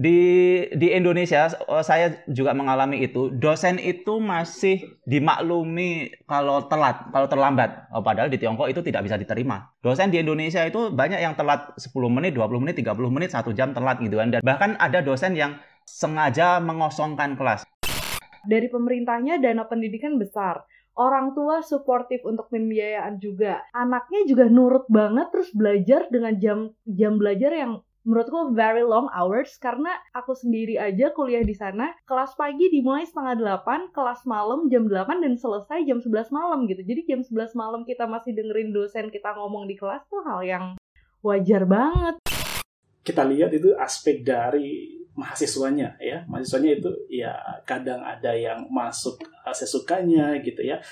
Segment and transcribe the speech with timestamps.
[0.00, 0.20] di
[0.72, 3.28] di Indonesia eh, saya juga mengalami itu.
[3.36, 7.92] Dosen itu masih dimaklumi kalau telat kalau terlambat.
[7.92, 9.68] Oh, padahal di Tiongkok itu tidak bisa diterima.
[9.84, 13.76] Dosen di Indonesia itu banyak yang telat 10 menit 20 menit 30 menit satu jam
[13.76, 14.32] telat gitu kan.
[14.32, 17.68] Dan bahkan ada dosen yang sengaja mengosongkan kelas.
[18.40, 20.64] Dari pemerintahnya dana pendidikan besar.
[20.96, 23.68] Orang tua suportif untuk pembiayaan juga.
[23.76, 26.58] Anaknya juga nurut banget terus belajar dengan jam
[26.88, 32.34] jam belajar yang menurutku very long hours karena aku sendiri aja kuliah di sana kelas
[32.34, 36.82] pagi dimulai setengah delapan kelas malam jam delapan dan selesai jam sebelas malam gitu.
[36.82, 40.64] Jadi jam sebelas malam kita masih dengerin dosen kita ngomong di kelas tuh hal yang
[41.22, 42.18] wajar banget.
[43.06, 46.26] Kita lihat itu aspek dari mahasiswanya ya.
[46.26, 47.30] Mahasiswanya itu ya
[47.62, 49.22] kadang ada yang masuk
[49.54, 50.82] sesukanya gitu ya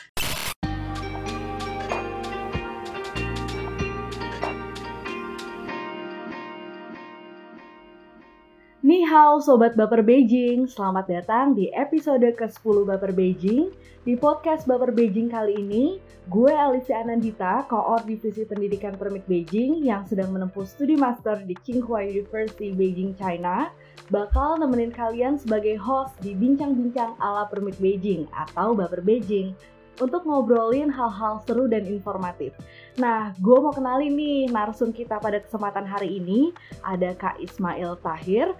[8.88, 13.68] Ni hao Sobat Baper Beijing, selamat datang di episode ke-10 Baper Beijing.
[14.00, 16.00] Di podcast Baper Beijing kali ini,
[16.32, 22.00] gue Alicia Anandita, koor Divisi Pendidikan Permit Beijing yang sedang menempuh studi master di Tsinghua
[22.00, 23.68] University Beijing, China,
[24.08, 29.52] bakal nemenin kalian sebagai host di Bincang-Bincang ala Permit Beijing atau Baper Beijing
[29.98, 32.54] untuk ngobrolin hal-hal seru dan informatif.
[32.98, 36.54] Nah, gue mau kenalin nih narsum kita pada kesempatan hari ini.
[36.86, 38.54] Ada Kak Ismail Tahir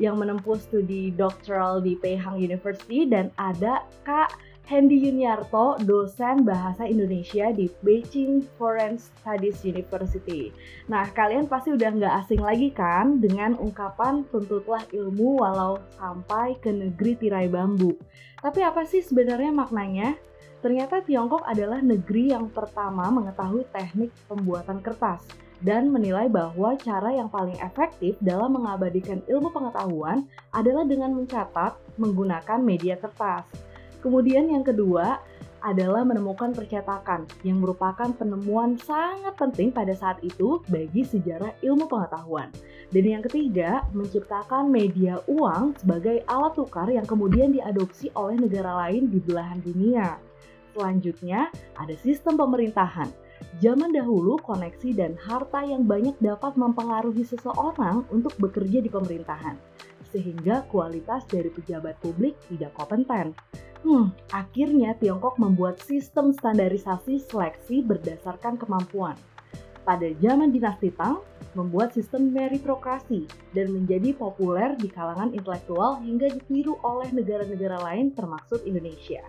[0.00, 4.32] yang menempuh studi doktoral di Peihang University dan ada Kak
[4.70, 10.54] Hendy Yuniarto, dosen bahasa Indonesia di Beijing Foreign Studies University.
[10.86, 16.70] Nah, kalian pasti udah nggak asing lagi kan dengan ungkapan tuntutlah ilmu walau sampai ke
[16.70, 17.98] negeri tirai bambu.
[18.38, 20.14] Tapi apa sih sebenarnya maknanya?
[20.62, 25.26] Ternyata Tiongkok adalah negeri yang pertama mengetahui teknik pembuatan kertas
[25.60, 30.24] dan menilai bahwa cara yang paling efektif dalam mengabadikan ilmu pengetahuan
[30.56, 33.44] adalah dengan mencatat menggunakan media kertas.
[34.00, 35.20] Kemudian yang kedua
[35.60, 42.48] adalah menemukan percetakan yang merupakan penemuan sangat penting pada saat itu bagi sejarah ilmu pengetahuan.
[42.90, 49.12] Dan yang ketiga, menciptakan media uang sebagai alat tukar yang kemudian diadopsi oleh negara lain
[49.12, 50.18] di belahan dunia.
[50.74, 53.06] Selanjutnya, ada sistem pemerintahan.
[53.60, 59.56] Zaman dahulu, koneksi dan harta yang banyak dapat mempengaruhi seseorang untuk bekerja di pemerintahan,
[60.08, 63.36] sehingga kualitas dari pejabat publik tidak kompeten.
[63.80, 69.16] Hmm, akhirnya Tiongkok membuat sistem standarisasi seleksi berdasarkan kemampuan.
[69.84, 71.24] Pada zaman dinasti Tang,
[71.56, 73.26] membuat sistem meritokrasi
[73.56, 79.24] dan menjadi populer di kalangan intelektual hingga ditiru oleh negara-negara lain termasuk Indonesia.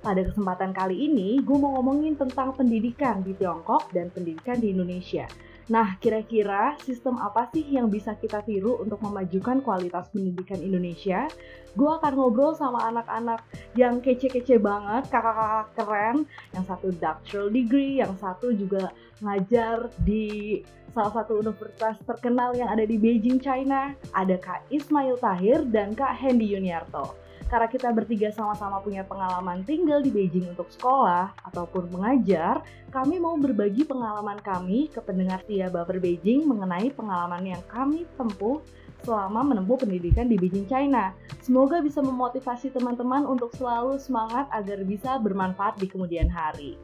[0.00, 5.28] Pada kesempatan kali ini, gue mau ngomongin tentang pendidikan di Tiongkok dan pendidikan di Indonesia.
[5.68, 11.28] Nah, kira-kira sistem apa sih yang bisa kita tiru untuk memajukan kualitas pendidikan Indonesia?
[11.76, 13.44] Gue akan ngobrol sama anak-anak
[13.76, 16.16] yang kece-kece banget, kakak-kakak keren,
[16.56, 18.90] yang satu doctoral degree, yang satu juga
[19.20, 20.64] ngajar di
[20.96, 23.92] salah satu universitas terkenal yang ada di Beijing, China.
[24.16, 29.98] Ada Kak Ismail Tahir dan Kak Hendy Yuniarto karena kita bertiga sama-sama punya pengalaman tinggal
[29.98, 32.62] di Beijing untuk sekolah ataupun mengajar,
[32.94, 38.62] kami mau berbagi pengalaman kami ke pendengar setia Baper Beijing mengenai pengalaman yang kami tempuh
[39.02, 41.10] selama menempuh pendidikan di Beijing, China.
[41.42, 46.78] Semoga bisa memotivasi teman-teman untuk selalu semangat agar bisa bermanfaat di kemudian hari.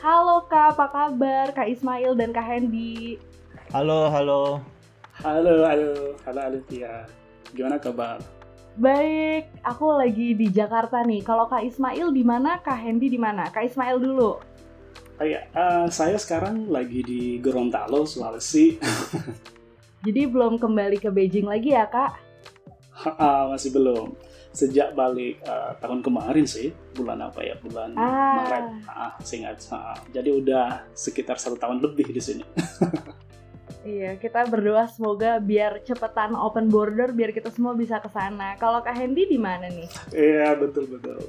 [0.00, 1.52] Halo Kak, apa kabar?
[1.52, 3.20] Kak Ismail dan Kak Hendy.
[3.74, 4.62] halo halo
[5.18, 7.02] halo halo halo Alicia
[7.50, 8.22] gimana kabar
[8.76, 11.24] Baik, aku lagi di Jakarta nih.
[11.24, 12.60] Kalau Kak Ismail di mana?
[12.60, 13.48] Kak Hendy di mana?
[13.48, 14.36] Kak Ismail dulu.
[15.16, 18.76] Oh iya, uh, saya sekarang lagi di Gorontalo, Sulawesi.
[20.04, 22.20] Jadi belum kembali ke Beijing lagi ya, Kak?
[23.16, 24.12] uh, masih belum.
[24.52, 27.56] Sejak balik uh, tahun kemarin sih, bulan apa ya?
[27.56, 28.44] Bulan ah.
[28.44, 28.64] Maret.
[28.92, 29.56] Ah, singkat.
[29.72, 32.44] Uh, jadi udah sekitar satu tahun lebih di sini.
[33.86, 38.58] Iya, kita berdoa semoga biar cepetan open border biar kita semua bisa ke sana.
[38.58, 39.86] Kalau Kak Hendy di mana nih?
[40.10, 41.22] Iya, betul betul.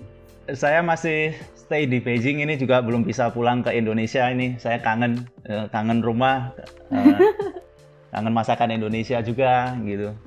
[0.58, 4.58] Saya masih stay di Beijing ini juga belum bisa pulang ke Indonesia ini.
[4.58, 6.50] Saya kangen eh, kangen rumah,
[6.90, 7.22] eh,
[8.18, 10.18] kangen masakan Indonesia juga gitu.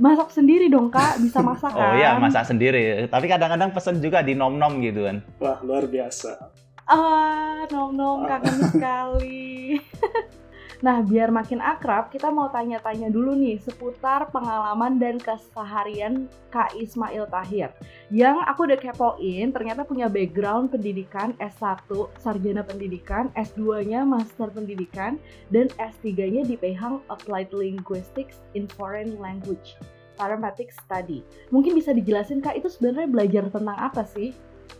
[0.00, 1.92] Masak sendiri dong kak, bisa masak kan?
[1.92, 3.04] Oh iya, masak sendiri.
[3.04, 5.20] Tapi kadang-kadang pesen juga di nom-nom gitu kan.
[5.36, 6.40] Wah, luar biasa.
[6.88, 9.76] Ah, nom-nom kangen sekali.
[10.80, 17.28] Nah, biar makin akrab, kita mau tanya-tanya dulu nih seputar pengalaman dan keseharian Kak Ismail
[17.28, 17.68] Tahir.
[18.08, 21.84] Yang aku udah kepoin, ternyata punya background pendidikan S1,
[22.16, 25.20] sarjana pendidikan, S2-nya master pendidikan,
[25.52, 29.76] dan S3-nya di Pehang Applied Linguistics in Foreign Language.
[30.16, 31.20] Paramedic Study.
[31.52, 34.32] Mungkin bisa dijelasin Kak, itu sebenarnya belajar tentang apa sih?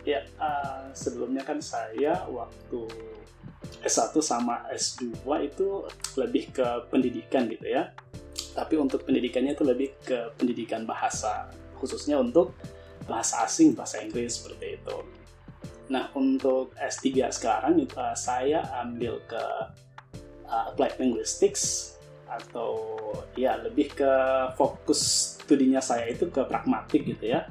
[0.09, 2.89] Ya, uh, sebelumnya kan saya waktu
[3.85, 5.85] S1 sama S2 itu
[6.17, 7.93] lebih ke pendidikan gitu ya.
[8.57, 11.49] Tapi untuk pendidikannya itu lebih ke pendidikan bahasa,
[11.79, 12.57] khususnya untuk
[13.09, 14.97] bahasa asing, bahasa Inggris seperti itu.
[15.91, 19.43] Nah, untuk S3 sekarang uh, saya ambil ke
[20.47, 21.95] uh, Applied Linguistics
[22.31, 23.03] atau
[23.35, 24.13] ya lebih ke
[24.55, 27.51] fokus studinya saya itu ke pragmatik gitu ya.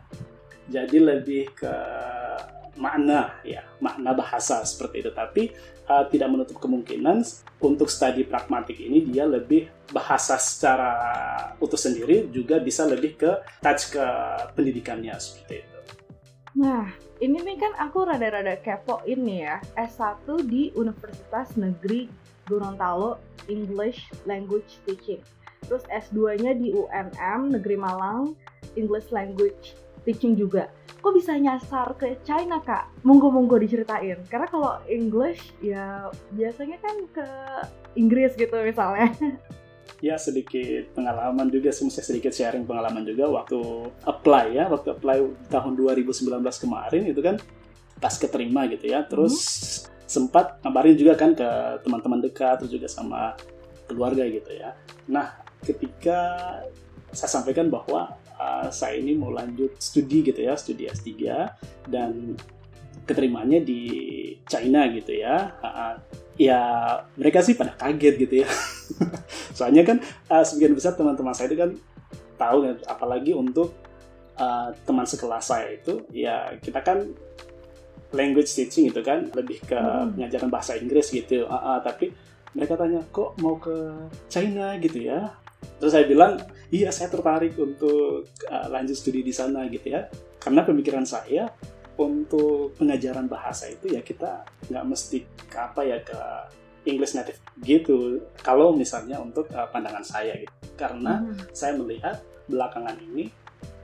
[0.71, 1.73] Jadi lebih ke
[2.79, 5.11] makna ya, makna bahasa seperti itu.
[5.11, 5.51] Tapi
[5.89, 7.25] uh, tidak menutup kemungkinan
[7.59, 10.93] untuk studi pragmatik ini dia lebih bahasa secara
[11.57, 14.05] utuh sendiri juga bisa lebih ke touch ke
[14.53, 15.79] pendidikannya seperti itu.
[16.59, 19.61] Nah, ini nih kan aku rada-rada kepo ini ya.
[19.77, 22.09] S1 di Universitas Negeri
[22.49, 23.21] Gorontalo
[23.51, 25.21] English Language Teaching.
[25.67, 28.33] Terus S2-nya di UNM Negeri Malang
[28.73, 29.77] English Language
[30.07, 30.71] Teaching juga.
[30.99, 33.07] Kok bisa nyasar ke China, Kak?
[33.07, 34.19] Monggo-monggo diceritain.
[34.27, 37.27] Karena kalau English ya biasanya kan ke
[37.95, 39.07] Inggris gitu misalnya.
[39.99, 43.59] ya sedikit pengalaman juga sih, sedikit sharing pengalaman juga waktu
[44.07, 45.17] apply ya, waktu apply
[45.51, 47.35] tahun 2019 kemarin itu kan
[47.99, 50.07] pas keterima gitu ya, terus hmm.
[50.07, 51.49] sempat ngabarin juga kan ke
[51.83, 53.35] teman-teman dekat, terus juga sama
[53.91, 54.71] keluarga gitu ya.
[55.11, 55.35] Nah,
[55.67, 56.19] ketika
[57.11, 61.11] saya sampaikan bahwa uh, saya ini mau lanjut studi gitu ya, studi S3
[61.91, 62.39] dan
[63.03, 63.81] keterimanya di
[64.47, 65.53] China gitu ya.
[65.59, 65.95] Uh,
[66.39, 66.61] ya
[67.19, 68.49] mereka sih pada kaget gitu ya.
[69.57, 69.99] Soalnya kan
[70.31, 71.71] uh, sebagian besar teman-teman saya itu kan
[72.39, 73.75] tahu kan, apalagi untuk
[74.39, 77.11] uh, teman sekelas saya itu ya kita kan
[78.15, 80.17] language teaching itu kan lebih ke hmm.
[80.17, 81.45] pengajaran bahasa Inggris gitu.
[81.45, 82.15] Uh, uh, tapi
[82.57, 83.75] mereka tanya kok mau ke
[84.31, 85.29] China gitu ya.
[85.79, 86.39] Terus saya bilang
[86.69, 90.07] iya saya tertarik untuk uh, lanjut studi di sana gitu ya.
[90.39, 91.51] Karena pemikiran saya
[91.99, 95.17] untuk pengajaran bahasa itu ya kita nggak mesti
[95.51, 96.19] ke apa ya ke
[96.87, 101.51] English native gitu kalau misalnya untuk uh, pandangan saya gitu karena hmm.
[101.51, 103.27] saya melihat belakangan ini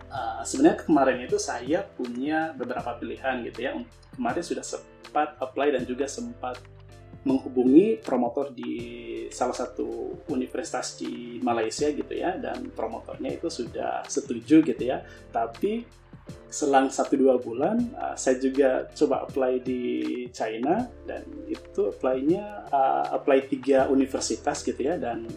[0.07, 3.72] uh, sebenarnya kemarin itu saya punya beberapa pilihan gitu ya
[4.16, 6.56] kemarin sudah sempat apply dan juga sempat
[7.24, 8.74] menghubungi promotor di
[9.32, 15.02] salah satu universitas di Malaysia gitu ya dan promotornya itu sudah setuju gitu ya.
[15.32, 15.86] Tapi
[16.50, 19.84] selang satu dua bulan uh, saya juga coba apply di
[20.32, 25.28] China dan itu apply-nya uh, apply tiga universitas gitu ya dan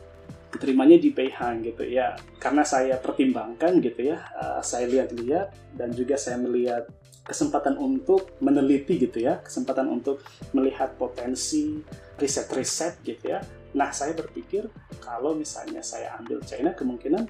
[0.48, 2.16] keterimanya di Peihang gitu ya.
[2.40, 6.88] Karena saya pertimbangkan gitu ya uh, saya lihat-lihat dan juga saya melihat
[7.28, 10.24] kesempatan untuk meneliti gitu ya kesempatan untuk
[10.56, 11.78] melihat potensi
[12.16, 13.44] riset-riset gitu ya
[13.76, 14.64] nah saya berpikir
[15.04, 17.28] kalau misalnya saya ambil China kemungkinan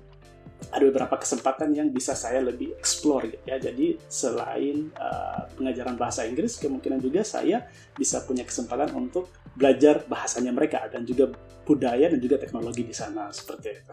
[0.69, 3.56] ada beberapa kesempatan yang bisa saya lebih explore gitu ya.
[3.62, 7.65] Jadi selain uh, pengajaran bahasa Inggris, kemungkinan juga saya
[7.97, 11.33] bisa punya kesempatan untuk belajar bahasanya mereka dan juga
[11.65, 13.93] budaya dan juga teknologi di sana seperti itu.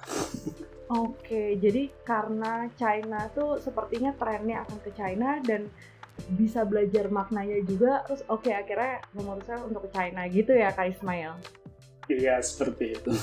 [0.86, 5.66] Oke, jadi karena China tuh sepertinya trennya akan ke China dan
[6.36, 10.98] bisa belajar maknanya juga, terus oke okay, akhirnya memutuskan untuk ke China gitu ya Kak
[10.98, 11.34] Ismail?
[12.06, 13.14] Iya, seperti itu.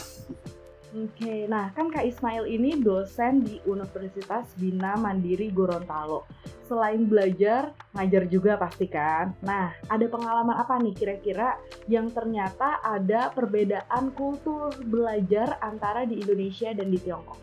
[0.92, 6.28] Oke, nah kan Kak Ismail ini dosen di Universitas Bina Mandiri Gorontalo.
[6.68, 9.32] Selain belajar, ngajar juga pasti kan?
[9.40, 11.56] Nah, ada pengalaman apa nih kira-kira
[11.88, 17.40] yang ternyata ada perbedaan kultur belajar antara di Indonesia dan di Tiongkok?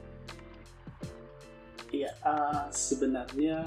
[1.89, 3.65] Iya, uh, sebenarnya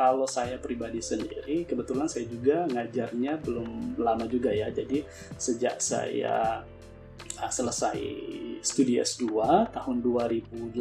[0.00, 4.72] kalau saya pribadi sendiri, kebetulan saya juga ngajarnya belum lama juga ya.
[4.72, 5.04] Jadi
[5.36, 6.64] sejak saya
[7.36, 8.00] uh, selesai
[8.64, 9.28] studi S2
[9.76, 10.72] tahun 2018.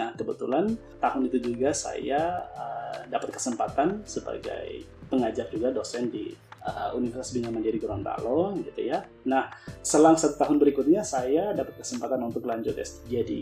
[0.00, 0.72] Nah, kebetulan
[1.04, 6.32] tahun itu juga saya uh, dapat kesempatan sebagai pengajar juga dosen di
[6.64, 9.04] uh, Universitas Bina Mandiri Gorontalo gitu ya.
[9.28, 9.52] Nah,
[9.84, 13.40] selang satu tahun berikutnya saya dapat kesempatan untuk lanjut S3 di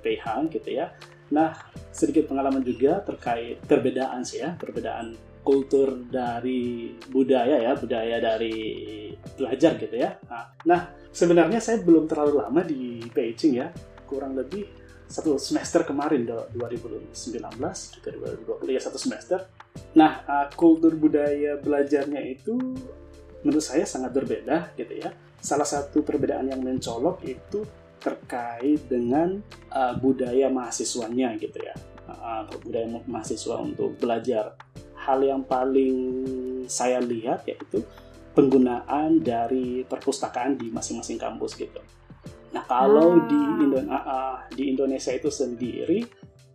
[0.00, 0.88] Peihang gitu ya.
[1.32, 1.56] Nah,
[1.88, 8.54] sedikit pengalaman juga terkait perbedaan sih ya, perbedaan kultur dari budaya ya, budaya dari
[9.34, 10.14] belajar gitu ya.
[10.28, 13.68] Nah, nah sebenarnya saya belum terlalu lama di Beijing ya,
[14.06, 17.12] kurang lebih satu semester kemarin 2019
[18.00, 18.10] juga
[18.64, 19.44] 2020 ya satu semester.
[19.98, 22.56] Nah, uh, kultur budaya belajarnya itu
[23.44, 25.12] menurut saya sangat berbeda gitu ya.
[25.42, 27.60] Salah satu perbedaan yang mencolok itu
[28.02, 29.38] terkait dengan
[29.70, 31.74] uh, budaya mahasiswanya gitu ya.
[32.10, 34.58] Uh, budaya mahasiswa untuk belajar.
[34.98, 35.94] Hal yang paling
[36.66, 37.82] saya lihat yaitu
[38.32, 41.80] penggunaan dari perpustakaan di masing-masing kampus gitu.
[42.52, 43.24] Nah kalau Ah.
[43.28, 46.04] di Indo ah, ah, di Indonesia itu sendiri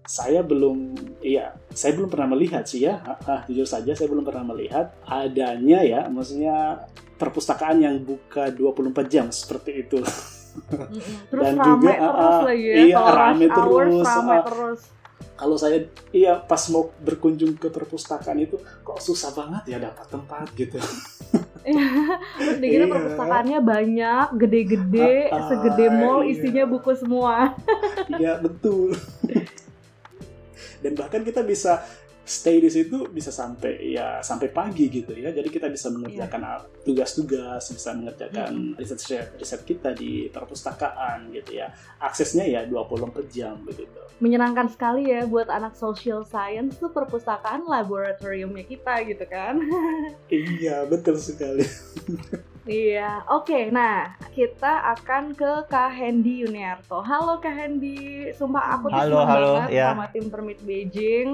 [0.08, 4.56] saya belum iya saya belum pernah melihat sih ya ah, jujur saja saya belum pernah
[4.56, 6.88] melihat adanya ya maksudnya
[7.18, 10.02] perpustakaan yang buka 24 jam seperti itu.
[11.30, 12.76] Terus Dan rame juga, terus ah, lagi ya.
[12.80, 14.44] iya, Kalau rame rush terus, rame ah.
[14.44, 14.82] terus.
[15.38, 15.78] Kalau saya
[16.10, 20.82] iya pas mau berkunjung ke perpustakaan itu kok susah banget ya dapat tempat gitu.
[22.40, 22.94] Terus dikira Iya.
[22.96, 26.32] perpustakaannya banyak, gede-gede, Ah, ah, segede mall iya.
[26.32, 27.54] isinya buku semua.
[28.10, 28.96] Iya betul.
[30.82, 31.84] Dan bahkan kita bisa
[32.28, 35.32] stay di situ bisa sampai ya sampai pagi gitu ya.
[35.32, 36.56] Jadi kita bisa mengerjakan Iya.
[36.84, 39.00] tugas-tugas, bisa mengerjakan riset
[39.34, 41.72] riset kita di perpustakaan gitu ya.
[41.98, 43.96] Aksesnya ya 24 jam begitu.
[44.20, 49.56] Menyenangkan sekali ya buat anak social science tuh perpustakaan laboratoriumnya kita gitu kan.
[50.28, 51.64] Iya betul sekali.
[52.68, 53.72] Iya, oke.
[53.72, 57.00] Nah, kita akan ke Kak Hendy Yuniarto.
[57.00, 59.86] Halo Kak Hendy, sumpah aku tuh Halo, senang halo, banget ya.
[59.96, 61.30] sama tim Permit Beijing.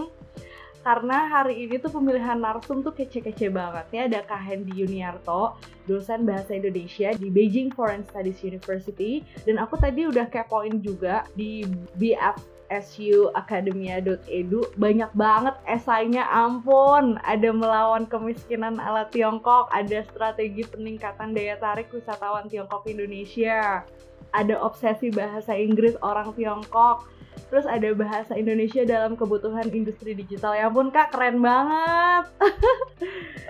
[0.84, 4.12] Karena hari ini tuh pemilihan narsum tuh kece-kece banget ya.
[4.12, 5.56] Ada Kak Hendy Yuniarto,
[5.88, 9.24] dosen bahasa Indonesia di Beijing Foreign Studies University.
[9.48, 11.64] Dan aku tadi udah kepoin juga di
[11.96, 21.88] bfsuacademia.edu banyak banget esainya ampun ada melawan kemiskinan ala Tiongkok ada strategi peningkatan daya tarik
[21.96, 23.88] wisatawan Tiongkok Indonesia
[24.34, 27.06] ada obsesi bahasa Inggris orang Tiongkok
[27.50, 32.26] terus ada bahasa Indonesia dalam kebutuhan industri digital ya ampun kak keren banget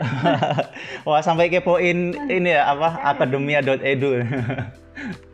[1.07, 4.25] Wah sampai kepoin ini ya apa akademia.edu.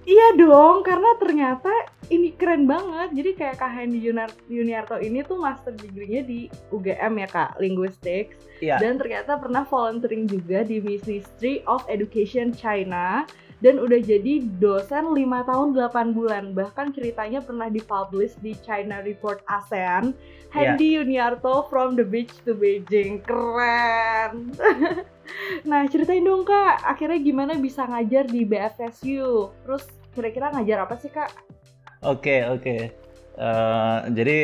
[0.10, 1.70] Iya dong, karena ternyata
[2.10, 3.14] ini keren banget.
[3.14, 8.42] Jadi kayak Kak Hendy Yunar- Yuniarto ini tuh master degree-nya di UGM ya Kak, Linguistics.
[8.58, 8.82] Iya.
[8.82, 13.30] Dan ternyata pernah volunteering juga di Ministry of Education China.
[13.60, 16.44] Dan udah jadi dosen 5 tahun 8 bulan.
[16.56, 20.16] Bahkan ceritanya pernah dipublish di China Report ASEAN.
[20.50, 20.76] Iya.
[20.76, 23.22] Hendy Yuniarto from the beach to Beijing.
[23.22, 24.56] Keren.
[25.70, 29.54] nah ceritain dong Kak, akhirnya gimana bisa ngajar di BFSU?
[29.62, 29.86] Terus
[30.16, 31.30] kira-kira ngajar apa sih Kak?
[32.02, 32.78] Oke oke.
[33.40, 34.38] Eh, jadi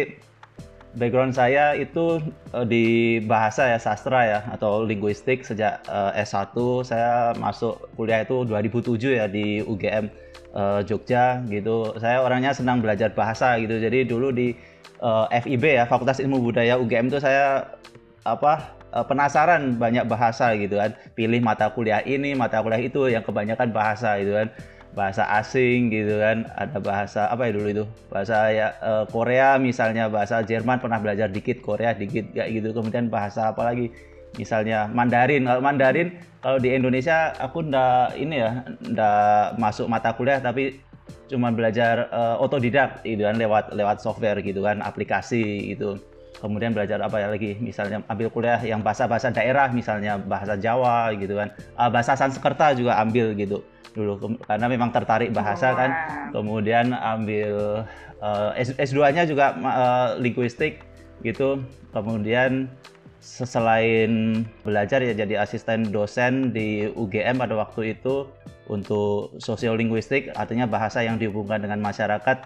[0.95, 2.23] background saya itu
[2.55, 2.85] eh, di
[3.23, 6.55] bahasa ya sastra ya atau linguistik sejak eh, S1
[6.87, 10.07] saya masuk kuliah itu 2007 ya di UGM
[10.55, 11.93] eh, Jogja gitu.
[11.99, 13.77] Saya orangnya senang belajar bahasa gitu.
[13.77, 14.55] Jadi dulu di
[15.03, 17.67] eh, FIB ya Fakultas Ilmu Budaya UGM itu saya
[18.25, 20.95] apa penasaran banyak bahasa gitu kan.
[21.19, 24.47] Pilih mata kuliah ini, mata kuliah itu yang kebanyakan bahasa gitu kan
[24.95, 26.47] bahasa asing gitu kan.
[26.55, 27.85] Ada bahasa apa ya dulu itu?
[28.07, 32.71] Bahasa ya eh, Korea misalnya bahasa Jerman pernah belajar dikit Korea dikit kayak gitu.
[32.71, 33.91] Kemudian bahasa apa lagi?
[34.39, 35.45] Misalnya Mandarin.
[35.45, 36.09] Kalau Mandarin
[36.39, 40.79] kalau di Indonesia aku ndak ini ya ndak masuk mata kuliah tapi
[41.29, 45.99] cuma belajar eh, otodidak gitu kan lewat lewat software gitu kan aplikasi gitu.
[46.35, 47.55] Kemudian belajar apa ya lagi?
[47.63, 51.47] Misalnya ambil kuliah yang bahasa-bahasa daerah misalnya bahasa Jawa gitu kan.
[51.79, 53.63] Ah, bahasa Sanskerta juga ambil gitu
[53.95, 54.37] dulu.
[54.43, 55.91] Karena memang tertarik bahasa kan.
[56.35, 57.87] Kemudian ambil
[58.19, 60.83] eh, S- S2-nya juga eh, linguistik
[61.23, 61.63] gitu.
[61.95, 62.67] Kemudian
[63.23, 68.27] se- selain belajar ya jadi asisten dosen di UGM pada waktu itu
[68.67, 72.43] untuk sosiolinguistik artinya bahasa yang dihubungkan dengan masyarakat.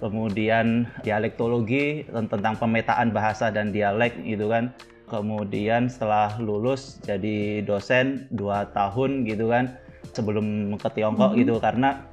[0.00, 4.74] Kemudian dialektologi ten- tentang pemetaan bahasa dan dialek gitu kan.
[5.10, 9.74] Kemudian setelah lulus jadi dosen dua tahun gitu kan
[10.12, 11.38] sebelum ke Tiongkok Mhm.
[11.40, 12.04] gitu karena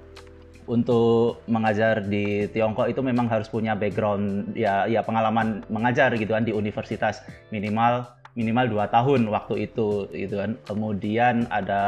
[0.68, 6.44] untuk mengajar di Tiongkok itu memang harus punya background ya ya pengalaman mengajar gitu kan
[6.44, 7.24] di universitas
[7.56, 8.04] minimal
[8.36, 11.82] minimal dua tahun waktu itu gitu kan kemudian ada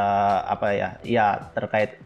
[0.48, 2.00] apa ya ya terkait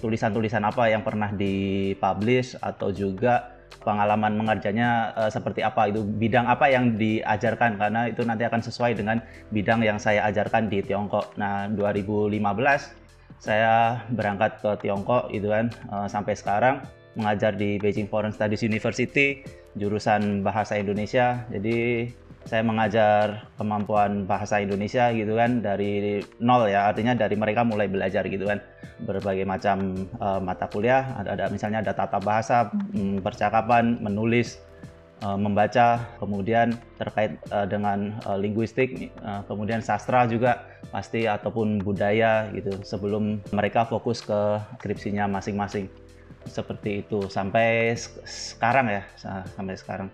[0.00, 6.70] tulisan-tulisan apa yang pernah dipublish atau juga pengalaman mengerjanya eh, seperti apa itu bidang apa
[6.70, 9.18] yang diajarkan karena itu nanti akan sesuai dengan
[9.50, 11.34] bidang yang saya ajarkan di Tiongkok.
[11.34, 13.01] Nah 2015
[13.42, 16.86] saya berangkat ke Tiongkok itu kan eh, sampai sekarang
[17.18, 19.42] mengajar di Beijing Foreign Studies University
[19.74, 21.42] jurusan bahasa Indonesia.
[21.50, 22.06] Jadi
[22.42, 26.86] saya mengajar kemampuan bahasa Indonesia gitu kan dari nol ya.
[26.86, 28.62] Artinya dari mereka mulai belajar gitu kan
[29.02, 31.02] berbagai macam eh, mata kuliah.
[31.18, 34.62] Ada, ada misalnya ada tata bahasa mm, percakapan menulis
[35.22, 39.14] eh, membaca kemudian terkait eh, dengan eh, linguistik
[39.46, 45.86] kemudian sastra juga pasti ataupun budaya gitu sebelum mereka fokus ke skripsinya masing-masing
[46.44, 50.10] seperti itu sampai sek- sekarang ya sa- sampai sekarang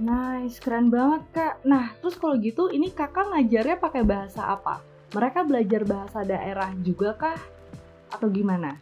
[0.00, 1.54] Nice, keren banget kak.
[1.68, 4.80] Nah, terus kalau gitu ini kakak ngajarnya pakai bahasa apa?
[5.12, 7.36] Mereka belajar bahasa daerah juga kah?
[8.08, 8.80] Atau gimana?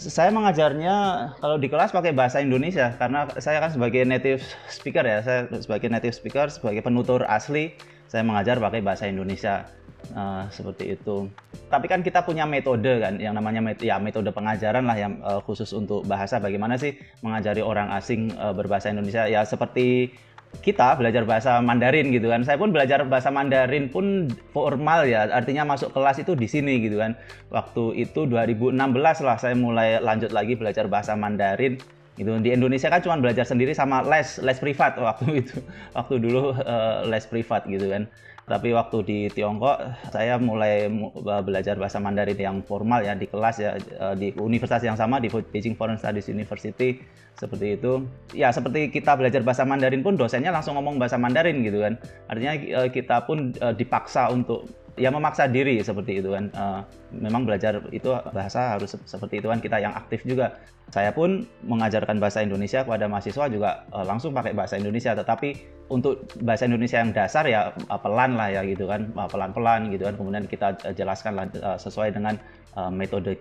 [0.00, 0.96] Saya mengajarnya
[1.44, 4.40] kalau di kelas pakai bahasa Indonesia karena saya kan sebagai native
[4.72, 7.76] speaker ya, saya sebagai native speaker, sebagai penutur asli,
[8.08, 9.68] saya mengajar pakai bahasa Indonesia.
[10.16, 11.28] Uh, seperti itu.
[11.68, 15.44] Tapi kan kita punya metode kan, yang namanya met ya metode pengajaran lah yang uh,
[15.44, 16.40] khusus untuk bahasa.
[16.40, 19.28] Bagaimana sih mengajari orang asing uh, berbahasa Indonesia?
[19.28, 20.16] Ya seperti
[20.60, 22.44] kita belajar bahasa Mandarin gitu kan.
[22.44, 27.00] Saya pun belajar bahasa Mandarin pun formal ya, artinya masuk kelas itu di sini gitu
[27.00, 27.16] kan.
[27.48, 28.76] Waktu itu 2016
[29.24, 31.80] lah saya mulai lanjut lagi belajar bahasa Mandarin
[32.20, 32.30] gitu.
[32.44, 35.56] Di Indonesia kan cuma belajar sendiri sama les les privat waktu itu.
[35.96, 38.04] Waktu dulu uh, les privat gitu kan.
[38.50, 39.78] Tapi waktu di Tiongkok
[40.10, 40.90] saya mulai
[41.46, 45.30] belajar bahasa Mandarin yang formal ya di kelas ya eh, di universitas yang sama di
[45.30, 46.98] Beijing Foreign Studies University
[47.38, 48.10] seperti itu.
[48.34, 51.94] Ya seperti kita belajar bahasa Mandarin pun dosennya langsung ngomong bahasa Mandarin gitu kan.
[52.26, 54.66] Artinya eh, kita pun eh, dipaksa untuk
[55.00, 56.52] ya memaksa diri seperti itu kan.
[57.10, 60.60] memang belajar itu bahasa harus seperti itu kan kita yang aktif juga.
[60.92, 66.70] Saya pun mengajarkan bahasa Indonesia kepada mahasiswa juga langsung pakai bahasa Indonesia tetapi untuk bahasa
[66.70, 70.46] Indonesia yang dasar ya uh, pelan lah ya gitu kan uh, pelan-pelan gitu kan kemudian
[70.46, 72.38] kita uh, jelaskan lah sesuai dengan
[72.94, 73.34] metode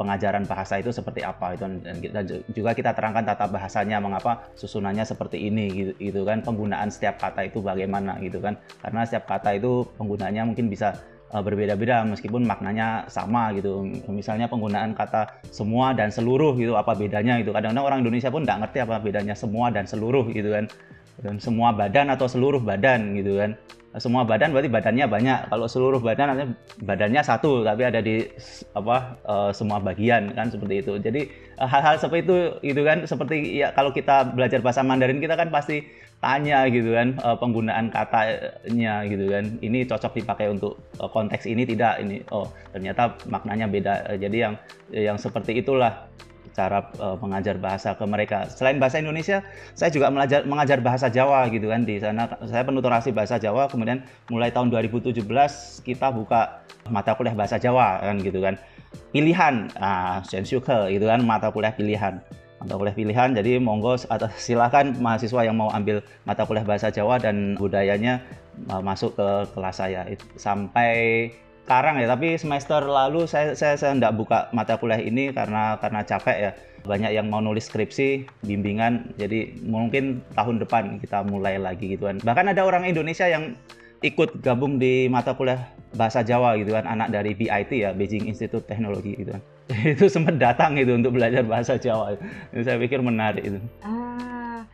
[0.00, 1.68] pengajaran bahasa itu seperti apa itu.
[2.08, 2.24] Dan
[2.56, 6.40] juga kita terangkan tata bahasanya mengapa susunannya seperti ini gitu, gitu kan.
[6.40, 8.56] Penggunaan setiap kata itu bagaimana gitu kan.
[8.80, 10.96] Karena setiap kata itu penggunaannya mungkin bisa
[11.30, 13.84] berbeda-beda meskipun maknanya sama gitu.
[14.08, 17.52] Misalnya penggunaan kata semua dan seluruh gitu apa bedanya gitu.
[17.52, 20.66] Kadang-kadang orang Indonesia pun nggak ngerti apa bedanya semua dan seluruh gitu kan
[21.20, 23.52] dan semua badan atau seluruh badan gitu kan.
[23.98, 25.38] Semua badan berarti badannya banyak.
[25.50, 28.22] Kalau seluruh badan artinya badannya satu tapi ada di
[28.70, 30.94] apa uh, semua bagian kan seperti itu.
[31.02, 31.26] Jadi
[31.58, 35.34] eh, hal-hal uh, seperti itu itu kan seperti ya kalau kita belajar bahasa Mandarin kita
[35.34, 35.82] kan pasti
[36.22, 39.58] tanya gitu kan uh, penggunaan katanya gitu kan.
[39.58, 41.98] Ini cocok dipakai untuk konteks ini tidak?
[41.98, 43.94] Ini oh ternyata maknanya beda.
[44.22, 44.54] Jadi yang
[44.94, 46.06] yang seperti itulah
[46.52, 48.46] cara uh, mengajar bahasa ke mereka.
[48.50, 49.42] Selain bahasa Indonesia,
[49.74, 52.26] saya juga mengajar, mengajar bahasa Jawa gitu kan di sana.
[52.46, 55.24] Saya penuturasi bahasa Jawa, kemudian mulai tahun 2017
[55.86, 58.58] kita buka mata kuliah bahasa Jawa kan gitu kan.
[59.14, 62.18] Pilihan, ah, Shensyuke gitu kan mata kuliah pilihan.
[62.60, 67.16] Mata kuliah pilihan, jadi monggo atas silakan mahasiswa yang mau ambil mata kuliah bahasa Jawa
[67.16, 68.20] dan budayanya
[68.68, 70.04] uh, masuk ke kelas saya
[70.36, 71.30] sampai
[71.70, 76.02] sekarang ya tapi semester lalu saya saya saya enggak buka mata kuliah ini karena karena
[76.02, 76.52] capek ya.
[76.82, 82.18] Banyak yang mau nulis skripsi bimbingan jadi mungkin tahun depan kita mulai lagi gitu kan.
[82.18, 83.54] Bahkan ada orang Indonesia yang
[84.02, 88.66] ikut gabung di mata kuliah bahasa Jawa gitu kan anak dari BIT ya Beijing Institute
[88.66, 89.42] Teknologi gitu kan.
[89.94, 92.18] Itu sempat datang itu untuk belajar bahasa Jawa.
[92.50, 93.62] Itu saya pikir menarik itu.
[93.86, 94.66] Ah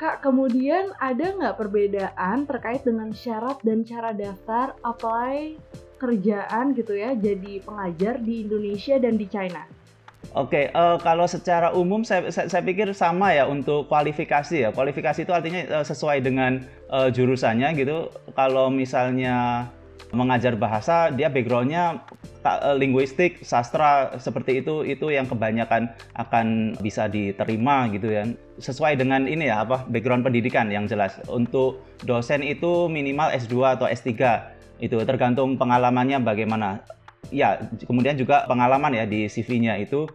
[0.00, 5.60] Kak, kemudian ada nggak perbedaan terkait dengan syarat dan cara daftar apply
[6.00, 9.68] kerjaan gitu ya jadi pengajar di Indonesia dan di China?
[10.30, 14.62] Oke, okay, uh, eh, kalau secara umum saya, saya, saya pikir sama ya untuk kualifikasi
[14.62, 14.70] ya.
[14.70, 18.14] Kualifikasi itu artinya uh, sesuai dengan uh, jurusannya gitu.
[18.38, 19.66] Kalau misalnya
[20.14, 22.06] mengajar bahasa, dia backgroundnya
[22.46, 28.22] uh, linguistik, sastra seperti itu, itu yang kebanyakan akan bisa diterima gitu ya.
[28.62, 31.18] Sesuai dengan ini ya apa background pendidikan yang jelas.
[31.26, 34.14] Untuk dosen itu minimal S2 atau S3
[34.80, 36.80] itu tergantung pengalamannya bagaimana
[37.28, 40.08] ya kemudian juga pengalaman ya di CV-nya itu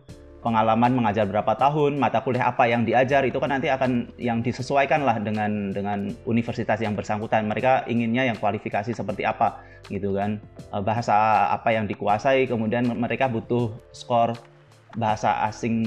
[0.45, 5.01] pengalaman mengajar berapa tahun, mata kuliah apa yang diajar itu kan nanti akan yang disesuaikan
[5.01, 7.49] lah dengan dengan universitas yang bersangkutan.
[7.49, 10.37] Mereka inginnya yang kualifikasi seperti apa gitu kan.
[10.69, 14.37] Eh, bahasa apa yang dikuasai, kemudian mereka butuh skor
[14.93, 15.81] bahasa asing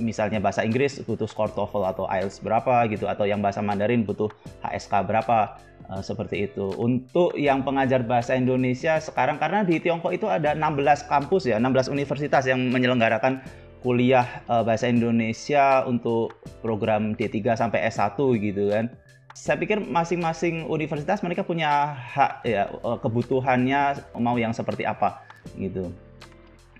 [0.00, 4.30] misalnya bahasa Inggris butuh skor TOEFL atau IELTS berapa gitu atau yang bahasa Mandarin butuh
[4.64, 5.58] HSK berapa
[5.92, 6.72] uh, seperti itu.
[6.78, 11.92] Untuk yang pengajar bahasa Indonesia sekarang karena di Tiongkok itu ada 16 kampus ya, 16
[11.92, 13.44] universitas yang menyelenggarakan
[13.82, 18.88] kuliah uh, bahasa Indonesia untuk program D3 sampai S1 gitu kan.
[19.32, 25.24] Saya pikir masing-masing universitas mereka punya hak ya eh, kebutuhannya mau yang seperti apa
[25.56, 25.88] gitu.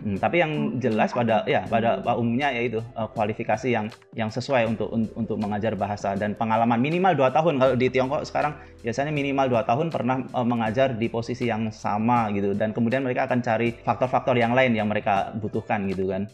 [0.03, 3.87] Hmm, tapi yang jelas pada ya pada umumnya yaitu uh, kualifikasi yang
[4.19, 8.27] yang sesuai untuk un, untuk mengajar bahasa dan pengalaman minimal dua tahun kalau di Tiongkok
[8.27, 13.07] sekarang biasanya minimal dua tahun pernah uh, mengajar di posisi yang sama gitu dan kemudian
[13.07, 16.27] mereka akan cari faktor-faktor yang lain yang mereka butuhkan gitu kan.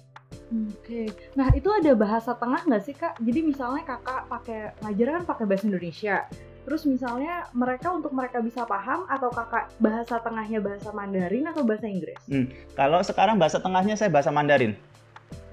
[0.49, 3.21] Oke, nah itu ada bahasa tengah nggak sih kak?
[3.21, 6.25] Jadi misalnya kakak pakai ngajar kan pakai bahasa Indonesia,
[6.69, 11.89] Terus misalnya mereka untuk mereka bisa paham atau kakak bahasa tengahnya bahasa Mandarin atau bahasa
[11.89, 12.21] Inggris?
[12.29, 12.53] Hmm.
[12.77, 14.77] Kalau sekarang bahasa tengahnya saya bahasa Mandarin.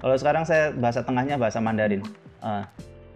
[0.04, 2.04] Kalau sekarang saya bahasa tengahnya bahasa Mandarin.
[2.44, 2.68] Uh,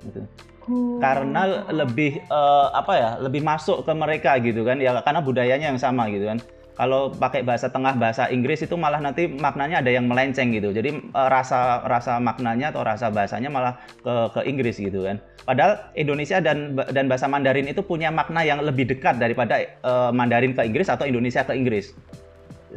[0.07, 0.23] gitu.
[0.71, 0.95] Oh.
[1.03, 5.81] Karena lebih uh, apa ya, lebih masuk ke mereka gitu kan, ya karena budayanya yang
[5.81, 6.39] sama gitu kan.
[6.79, 10.71] Kalau pakai bahasa tengah bahasa Inggris itu malah nanti maknanya ada yang melenceng gitu.
[10.71, 15.19] Jadi uh, rasa rasa maknanya atau rasa bahasanya malah ke ke Inggris gitu kan.
[15.43, 20.55] Padahal Indonesia dan dan bahasa Mandarin itu punya makna yang lebih dekat daripada uh, Mandarin
[20.55, 21.91] ke Inggris atau Indonesia ke Inggris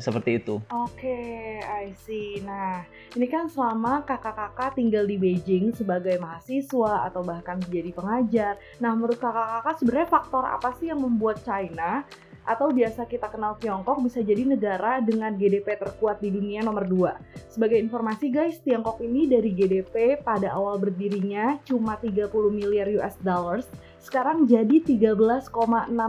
[0.02, 0.58] seperti itu.
[0.72, 2.40] Oke, okay, I see.
[2.42, 8.52] Nah, ini kan selama kakak-kakak tinggal di Beijing sebagai mahasiswa atau bahkan menjadi pengajar.
[8.80, 12.08] Nah, menurut kakak-kakak sebenarnya faktor apa sih yang membuat China
[12.42, 17.52] atau biasa kita kenal Tiongkok bisa jadi negara dengan GDP terkuat di dunia nomor 2.
[17.52, 23.66] Sebagai informasi guys, Tiongkok ini dari GDP pada awal berdirinya cuma 30 miliar US dollars,
[24.02, 25.50] sekarang jadi 13,6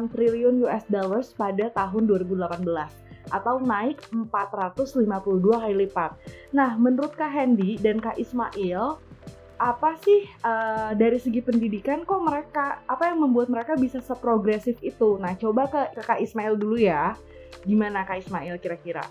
[0.10, 6.12] triliun US dollars pada tahun 2018 atau naik 452 kali lipat.
[6.52, 9.00] Nah, menurut Kak Hendy dan Kak Ismail,
[9.64, 15.16] apa sih uh, dari segi pendidikan kok mereka apa yang membuat mereka bisa seprogresif itu?
[15.16, 17.16] Nah, coba ke, ke Kak Ismail dulu ya.
[17.64, 19.08] Gimana Kak Ismail kira-kira?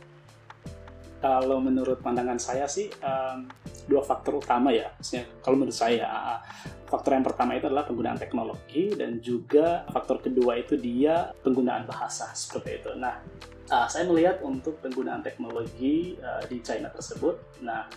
[1.25, 3.49] Kalau menurut pandangan saya sih um,
[3.89, 4.93] dua faktor utama ya.
[5.01, 6.39] Maksudnya kalau menurut saya uh,
[6.85, 12.29] faktor yang pertama itu adalah penggunaan teknologi dan juga faktor kedua itu dia penggunaan bahasa
[12.37, 12.91] seperti itu.
[13.01, 13.25] Nah,
[13.73, 17.89] uh, saya melihat untuk penggunaan teknologi uh, di China tersebut, nah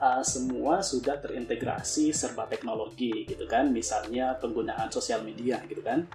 [0.00, 3.70] uh, semua sudah terintegrasi serba teknologi gitu kan.
[3.70, 6.06] Misalnya penggunaan sosial media gitu kan.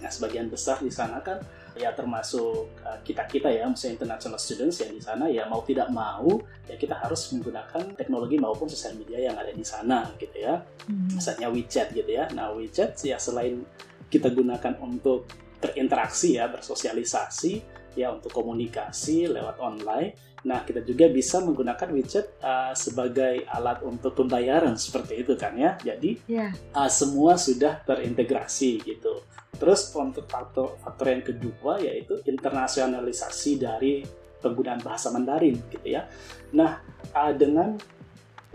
[0.00, 1.40] Nah sebagian besar di sana kan
[1.78, 5.86] ya termasuk uh, kita kita ya misalnya international students yang di sana ya mau tidak
[5.94, 10.60] mau ya kita harus menggunakan teknologi maupun sosial media yang ada di sana gitu ya.
[10.88, 11.14] Hmm.
[11.14, 12.26] misalnya WeChat gitu ya.
[12.34, 13.62] Nah WeChat ya selain
[14.10, 15.30] kita gunakan untuk
[15.60, 22.72] berinteraksi ya bersosialisasi ya untuk komunikasi lewat online Nah, kita juga bisa menggunakan widget uh,
[22.72, 25.76] sebagai alat untuk pembayaran seperti itu kan ya.
[25.76, 26.52] Jadi yeah.
[26.72, 29.20] uh, semua sudah terintegrasi gitu.
[29.60, 34.00] Terus untuk faktor faktor yang kedua yaitu internasionalisasi dari
[34.40, 36.08] penggunaan bahasa Mandarin gitu ya.
[36.56, 36.80] Nah,
[37.12, 37.76] uh, dengan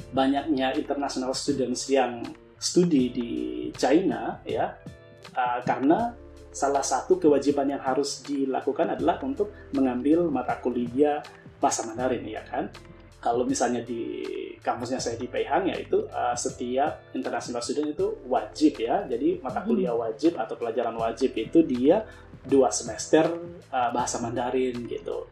[0.10, 2.26] banyaknya international students yang
[2.58, 3.32] studi di
[3.78, 4.74] China ya,
[5.38, 6.17] uh, karena
[6.56, 11.20] salah satu kewajiban yang harus dilakukan adalah untuk mengambil mata kuliah
[11.60, 12.72] bahasa Mandarin ya kan?
[13.20, 14.24] Kalau misalnya di
[14.63, 19.04] kampusnya saya di Peihang ya itu uh, setiap international student itu wajib ya.
[19.04, 19.68] Jadi mata hmm.
[19.68, 22.08] kuliah wajib atau pelajaran wajib itu dia
[22.46, 23.28] dua semester
[23.76, 25.28] uh, bahasa Mandarin gitu.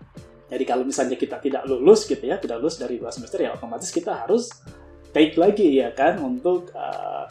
[0.51, 3.89] Jadi kalau misalnya kita tidak lulus gitu ya tidak lulus dari dua semester ya otomatis
[3.95, 4.51] kita harus
[5.15, 7.29] take lagi ya kan untuk uh,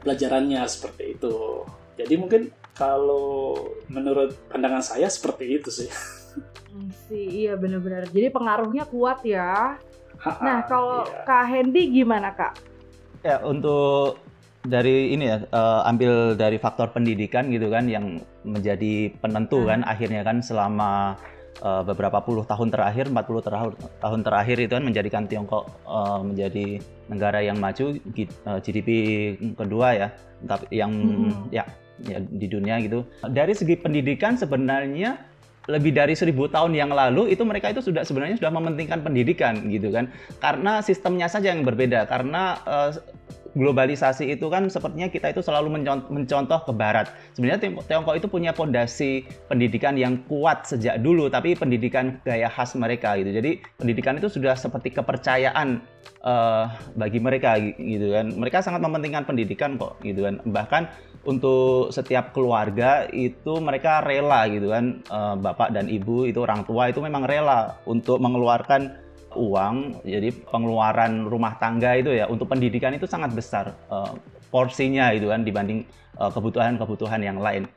[0.00, 1.66] pelajarannya seperti itu.
[1.98, 2.42] Jadi mungkin
[2.76, 3.56] kalau
[3.88, 5.90] menurut pandangan saya seperti itu sih
[7.08, 8.08] sih, iya benar-benar.
[8.10, 9.78] Jadi pengaruhnya kuat ya.
[10.42, 11.24] nah, kalau iya.
[11.24, 12.58] Kak Hendy gimana Kak?
[13.22, 14.20] Ya, untuk
[14.66, 19.68] dari ini ya, uh, ambil dari faktor pendidikan gitu kan yang menjadi penentu hmm.
[19.70, 21.14] kan akhirnya kan selama
[21.62, 26.82] uh, beberapa puluh tahun terakhir, 40 tahun, tahun terakhir itu kan menjadikan Tiongkok uh, menjadi
[27.06, 28.88] negara yang maju uh, GDP
[29.54, 30.08] kedua ya,
[30.46, 31.54] tapi yang hmm.
[31.54, 31.62] ya
[32.04, 33.08] ya di dunia gitu.
[33.24, 35.16] Dari segi pendidikan sebenarnya
[35.66, 39.90] lebih dari seribu tahun yang lalu itu mereka itu sudah sebenarnya sudah mementingkan pendidikan gitu
[39.90, 40.06] kan
[40.38, 42.94] karena sistemnya saja yang berbeda karena uh,
[43.56, 45.80] globalisasi itu kan sepertinya kita itu selalu
[46.12, 47.08] mencontoh ke barat.
[47.32, 53.16] Sebenarnya Tiongkok itu punya fondasi pendidikan yang kuat sejak dulu, tapi pendidikan gaya khas mereka
[53.16, 53.32] gitu.
[53.32, 55.80] Jadi pendidikan itu sudah seperti kepercayaan
[56.20, 56.68] uh,
[57.00, 58.28] bagi mereka gitu kan.
[58.36, 60.44] Mereka sangat mementingkan pendidikan kok gitu kan.
[60.44, 60.82] Bahkan
[61.26, 65.02] untuk setiap keluarga itu mereka rela gitu kan.
[65.10, 68.94] Uh, bapak dan ibu itu orang tua itu memang rela untuk mengeluarkan
[69.34, 70.06] uang.
[70.06, 74.14] Jadi pengeluaran rumah tangga itu ya untuk pendidikan itu sangat besar uh,
[74.48, 75.84] porsinya itu kan dibanding
[76.16, 77.68] kebutuhan-kebutuhan uh, yang lain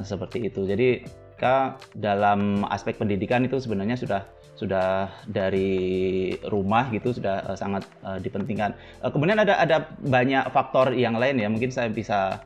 [0.00, 0.64] seperti itu.
[0.64, 1.04] Jadi
[1.36, 4.22] kita dalam aspek pendidikan itu sebenarnya sudah
[4.56, 7.82] sudah dari rumah gitu sudah sangat
[8.22, 8.72] dipentingkan.
[9.02, 12.40] Uh, kemudian ada ada banyak faktor yang lain ya mungkin saya bisa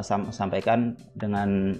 [0.00, 1.76] sam sampaikan dengan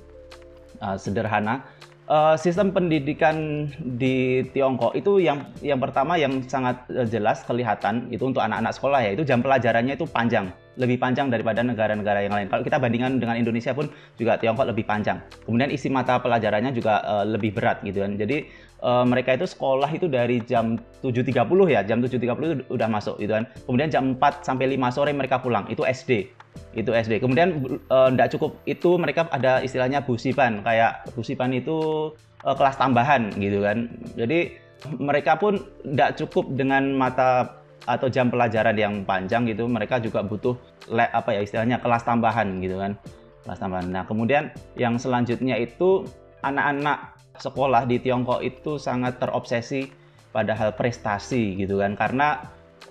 [0.82, 1.64] uh, sederhana.
[2.10, 8.42] Uh, sistem pendidikan di Tiongkok itu yang yang pertama yang sangat jelas kelihatan itu untuk
[8.42, 12.50] anak-anak sekolah ya itu jam pelajarannya itu panjang lebih panjang daripada negara-negara yang lain.
[12.50, 13.86] Kalau kita bandingkan dengan Indonesia pun
[14.18, 15.22] juga Tiongkok lebih panjang.
[15.46, 18.18] Kemudian isi mata pelajarannya juga uh, lebih berat gitu kan.
[18.18, 18.50] Jadi
[18.82, 21.38] uh, mereka itu sekolah itu dari jam 7.30
[21.70, 23.44] ya, jam 7.30 itu udah masuk gitu kan.
[23.68, 25.68] Kemudian jam 4 sampai 5 sore mereka pulang.
[25.68, 26.41] Itu SD
[26.72, 27.20] itu SD.
[27.20, 32.10] Kemudian tidak uh, cukup itu mereka ada istilahnya busipan kayak busipan itu
[32.44, 33.92] uh, kelas tambahan gitu kan.
[34.16, 34.56] Jadi
[34.98, 39.68] mereka pun tidak cukup dengan mata atau jam pelajaran yang panjang gitu.
[39.68, 40.56] Mereka juga butuh
[40.88, 42.96] le, apa ya istilahnya kelas tambahan gitu kan.
[43.44, 43.86] Kelas tambahan.
[43.92, 46.08] Nah kemudian yang selanjutnya itu
[46.42, 49.88] anak-anak sekolah di Tiongkok itu sangat terobsesi
[50.32, 52.40] pada hal prestasi gitu kan karena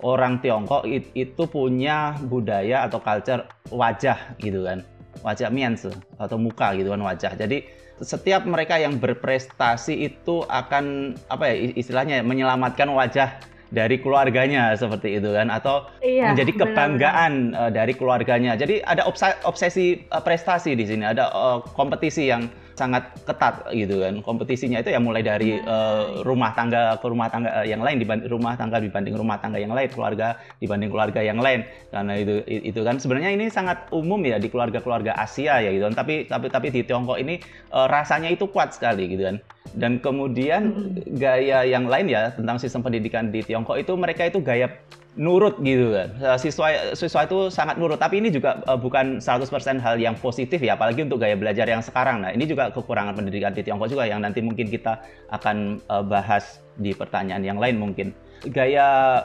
[0.02, 4.82] orang Tiongkok itu punya budaya atau culture wajah gitu kan
[5.22, 5.86] wajah mians
[6.18, 7.62] atau muka gitu kan wajah jadi
[8.02, 13.38] setiap mereka yang berprestasi itu akan apa ya istilahnya menyelamatkan wajah
[13.72, 17.72] dari keluarganya seperti itu kan atau iya, menjadi kebanggaan benar, benar.
[17.72, 18.52] dari keluarganya.
[18.52, 19.08] Jadi ada
[19.48, 24.18] obsesi uh, prestasi di sini, ada uh, kompetisi yang sangat ketat gitu kan.
[24.26, 28.58] Kompetisinya itu ya mulai dari uh, rumah tangga ke rumah tangga yang lain dibanding rumah
[28.58, 31.62] tangga dibanding rumah tangga yang lain, keluarga dibanding keluarga yang lain.
[31.94, 35.94] Karena itu itu kan sebenarnya ini sangat umum ya di keluarga-keluarga Asia ya gitu kan.
[35.94, 37.38] Tapi tapi tapi di Tiongkok ini
[37.70, 39.38] uh, rasanya itu kuat sekali gitu kan.
[39.72, 44.68] Dan kemudian gaya yang lain ya tentang sistem pendidikan di Tiongkok itu mereka itu gaya
[45.16, 46.08] nurut gitu kan.
[46.16, 50.60] Eh, siswa siswa itu sangat nurut, tapi ini juga uh, bukan 100% hal yang positif
[50.60, 52.24] ya, apalagi untuk gaya belajar yang sekarang.
[52.24, 56.64] Nah, ini juga kekurangan pendidikan di Tiongkok juga yang nanti mungkin kita akan uh, bahas
[56.80, 58.16] di pertanyaan yang lain mungkin.
[58.48, 59.20] Gaya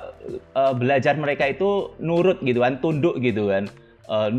[0.54, 3.66] uh, belajar mereka itu nurut gitu kan, tunduk gitu kan
[4.08, 4.30] uh,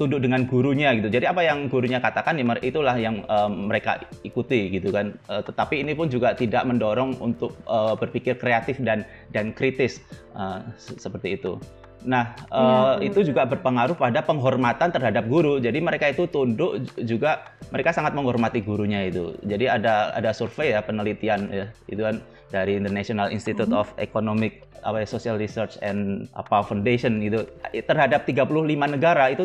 [0.00, 1.08] tunduk dengan gurunya gitu.
[1.12, 5.14] Jadi apa yang gurunya katakan ya itulah yang uh, mereka ikuti gitu kan.
[5.28, 10.02] Uh, tetapi ini pun juga tidak mendorong untuk uh, berpikir kreatif dan dan kritis
[10.34, 11.60] uh, seperti itu.
[12.06, 15.58] Nah, uh, ya, itu juga berpengaruh pada penghormatan terhadap guru.
[15.58, 19.34] Jadi mereka itu tunduk juga mereka sangat menghormati gurunya itu.
[19.42, 22.22] Jadi ada ada survei ya penelitian ya itu kan
[22.54, 23.82] dari International Institute mm -hmm.
[23.82, 27.42] of Economic apa ya, Social Research and apa Foundation itu
[27.74, 28.46] terhadap 35
[28.94, 29.44] negara itu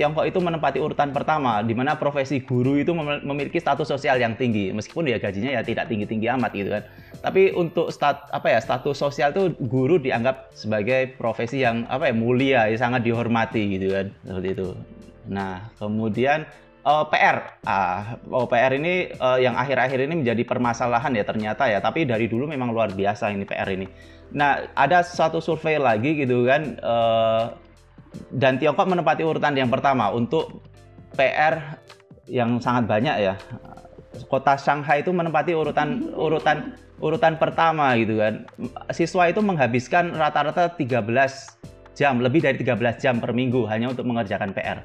[0.00, 4.72] Tiongkok itu menempati urutan pertama di mana profesi guru itu memiliki status sosial yang tinggi
[4.72, 6.88] meskipun ya gajinya ya tidak tinggi-tinggi amat gitu kan.
[7.20, 12.14] Tapi untuk stat apa ya status sosial itu guru dianggap sebagai profesi yang apa ya
[12.16, 14.68] mulia, ya, sangat dihormati gitu kan seperti itu.
[15.28, 16.48] Nah, kemudian
[16.84, 17.60] uh, PR.
[17.68, 22.26] Ah, oh, PR ini uh, yang akhir-akhir ini menjadi permasalahan ya ternyata ya, tapi dari
[22.26, 23.86] dulu memang luar biasa ini PR ini.
[24.30, 27.52] Nah, ada satu survei lagi gitu kan, uh,
[28.34, 30.62] dan Tiongkok menempati urutan yang pertama untuk
[31.14, 31.78] PR
[32.30, 33.34] yang sangat banyak ya.
[34.26, 38.46] Kota Shanghai itu menempati urutan urutan urutan pertama gitu kan.
[38.92, 41.06] Siswa itu menghabiskan rata-rata 13
[41.96, 44.84] jam, lebih dari 13 jam per minggu hanya untuk mengerjakan PR.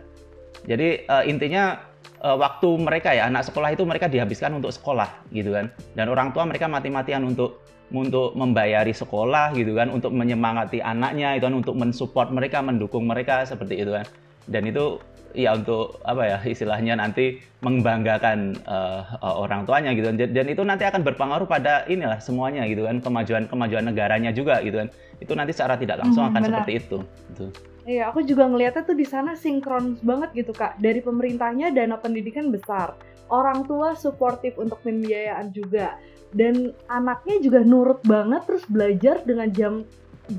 [0.65, 1.77] Jadi uh, intinya
[2.25, 5.69] uh, waktu mereka ya anak sekolah itu mereka dihabiskan untuk sekolah gitu kan.
[5.93, 7.61] Dan orang tua mereka mati-matian untuk
[7.93, 13.45] untuk membayari sekolah gitu kan, untuk menyemangati anaknya itu kan, untuk mensupport mereka, mendukung mereka
[13.45, 14.05] seperti itu kan.
[14.49, 15.01] Dan itu
[15.35, 20.17] ya untuk apa ya istilahnya nanti membanggakan uh, orang tuanya gitu kan.
[20.17, 24.81] Dan itu nanti akan berpengaruh pada inilah semuanya gitu kan, kemajuan kemajuan negaranya juga gitu
[24.81, 24.89] kan.
[25.21, 26.49] Itu nanti secara tidak langsung hmm, akan benar.
[26.63, 26.97] seperti itu.
[27.33, 27.45] Gitu.
[27.85, 30.81] Iya, aku juga ngeliatnya tuh di sana sinkron banget gitu kak.
[30.81, 32.97] Dari pemerintahnya dana pendidikan besar,
[33.29, 35.97] orang tua suportif untuk pembiayaan juga
[36.35, 39.73] dan anaknya juga nurut banget terus belajar dengan jam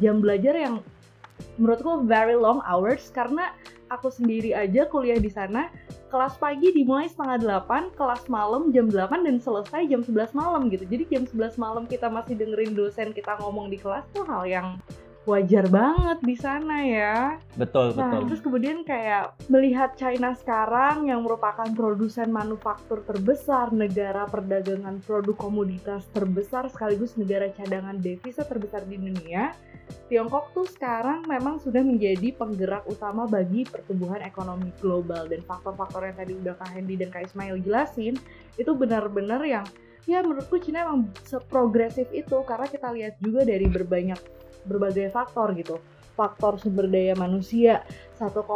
[0.03, 0.83] jam belajar yang
[1.57, 3.53] menurutku very long hours karena
[3.89, 5.71] aku sendiri aja kuliah di sana
[6.07, 10.87] kelas pagi dimulai setengah delapan, kelas malam jam 8 dan selesai jam 11 malam gitu.
[10.87, 14.79] Jadi jam 11 malam kita masih dengerin dosen kita ngomong di kelas tuh hal yang
[15.27, 17.37] wajar banget di sana ya.
[17.59, 18.21] Betul, nah, betul.
[18.31, 26.07] Terus kemudian kayak melihat China sekarang yang merupakan produsen manufaktur terbesar, negara perdagangan produk komoditas
[26.15, 29.51] terbesar sekaligus negara cadangan devisa terbesar di dunia.
[30.07, 36.17] Tiongkok tuh sekarang memang sudah menjadi penggerak utama bagi pertumbuhan ekonomi global dan faktor-faktor yang
[36.19, 38.15] tadi udah Kak Hendy dan Kak Ismail jelasin
[38.59, 39.67] itu benar-benar yang
[40.07, 45.79] ya menurutku Cina emang seprogresif itu karena kita lihat juga dari berbanyak berbagai faktor gitu.
[46.17, 47.85] Faktor sumber daya manusia
[48.17, 48.49] 1,4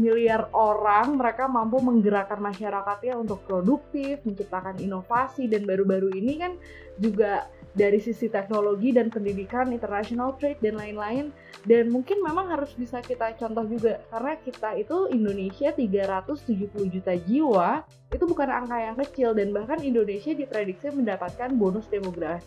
[0.00, 6.52] miliar orang mereka mampu menggerakkan masyarakatnya untuk produktif menciptakan inovasi dan baru-baru ini kan
[6.96, 11.34] juga dari sisi teknologi dan pendidikan international trade dan lain-lain.
[11.64, 17.82] Dan mungkin memang harus bisa kita contoh juga karena kita itu Indonesia 370 juta jiwa
[18.14, 22.46] itu bukan angka yang kecil dan bahkan Indonesia diprediksi mendapatkan bonus demografi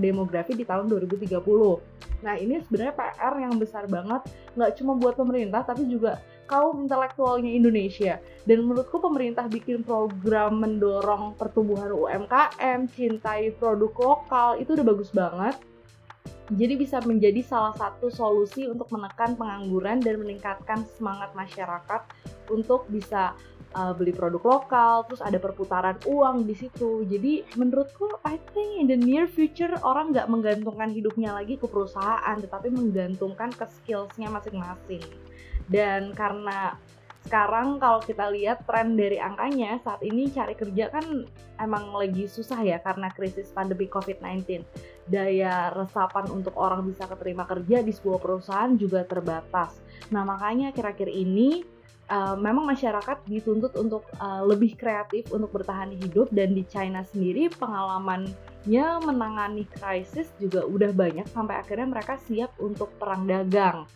[0.00, 1.36] demografi di tahun 2030
[2.24, 4.24] nah ini sebenarnya PR yang besar banget
[4.56, 8.20] nggak cuma buat pemerintah tapi juga kaum intelektualnya Indonesia.
[8.44, 15.56] Dan menurutku pemerintah bikin program mendorong pertumbuhan UMKM, cintai produk lokal, itu udah bagus banget.
[16.52, 22.04] Jadi bisa menjadi salah satu solusi untuk menekan pengangguran dan meningkatkan semangat masyarakat
[22.52, 23.32] untuk bisa
[23.72, 27.08] uh, beli produk lokal, terus ada perputaran uang di situ.
[27.08, 32.36] Jadi menurutku, I think in the near future orang nggak menggantungkan hidupnya lagi ke perusahaan,
[32.36, 35.31] tetapi menggantungkan ke skillsnya masing-masing
[35.70, 36.74] dan karena
[37.22, 41.22] sekarang kalau kita lihat tren dari angkanya saat ini cari kerja kan
[41.62, 44.66] emang lagi susah ya karena krisis pandemi COVID-19.
[45.06, 49.78] Daya resapan untuk orang bisa keterima kerja di sebuah perusahaan juga terbatas.
[50.10, 51.62] Nah makanya kira-kira ini
[52.10, 57.46] uh, memang masyarakat dituntut untuk uh, lebih kreatif untuk bertahan hidup dan di China sendiri
[58.62, 63.86] pengalamannya menangani krisis juga udah banyak sampai akhirnya mereka siap untuk perang dagang.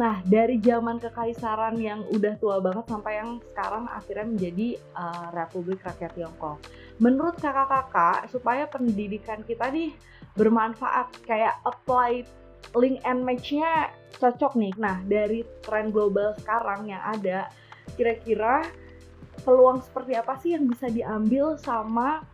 [0.00, 5.84] Nah, dari zaman kekaisaran yang udah tua banget sampai yang sekarang akhirnya menjadi uh, Republik
[5.84, 6.58] Rakyat Tiongkok.
[6.98, 9.92] Menurut kakak-kakak, supaya pendidikan kita nih
[10.34, 12.24] bermanfaat, kayak apply
[12.74, 14.72] link and match-nya cocok nih.
[14.80, 17.52] Nah, dari tren global sekarang yang ada,
[17.94, 18.64] kira-kira
[19.44, 22.24] peluang seperti apa sih yang bisa diambil sama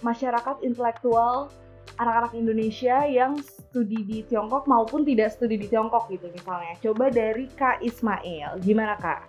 [0.00, 1.50] masyarakat intelektual
[1.98, 6.78] anak-anak Indonesia yang studi di Tiongkok maupun tidak studi di Tiongkok gitu misalnya.
[6.78, 9.26] Coba dari Kak Ismail, gimana Kak?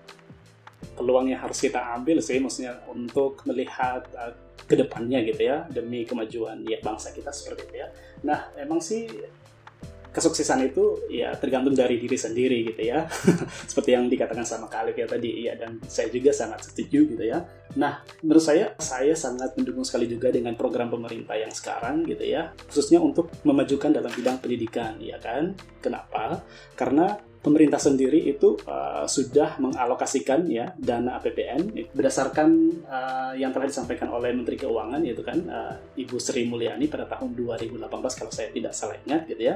[0.99, 4.35] Peluang yang harus kita ambil sih maksudnya untuk melihat uh,
[4.69, 7.87] ke depannya gitu ya demi kemajuan ya bangsa kita seperti itu ya.
[8.21, 9.09] Nah, emang sih
[10.19, 13.07] kesuksesan itu ya tergantung dari diri sendiri gitu ya.
[13.71, 17.41] Seperti yang dikatakan sama Khalif ya tadi ya dan saya juga sangat setuju gitu ya.
[17.79, 22.51] Nah menurut saya saya sangat mendukung sekali juga dengan program pemerintah yang sekarang gitu ya
[22.67, 25.55] khususnya untuk memajukan dalam bidang pendidikan ya kan?
[25.79, 26.43] Kenapa?
[26.75, 32.49] Karena pemerintah sendiri itu uh, sudah mengalokasikan ya dana APBN berdasarkan
[32.83, 37.31] uh, yang telah disampaikan oleh Menteri Keuangan yaitu kan uh, Ibu Sri Mulyani pada tahun
[37.39, 39.55] 2018 kalau saya tidak salah ingat gitu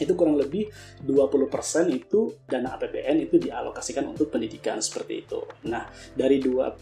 [0.00, 0.68] itu kurang lebih
[1.04, 5.40] 20% itu dana APBN itu dialokasikan untuk pendidikan seperti itu.
[5.68, 6.78] Nah, dari 20%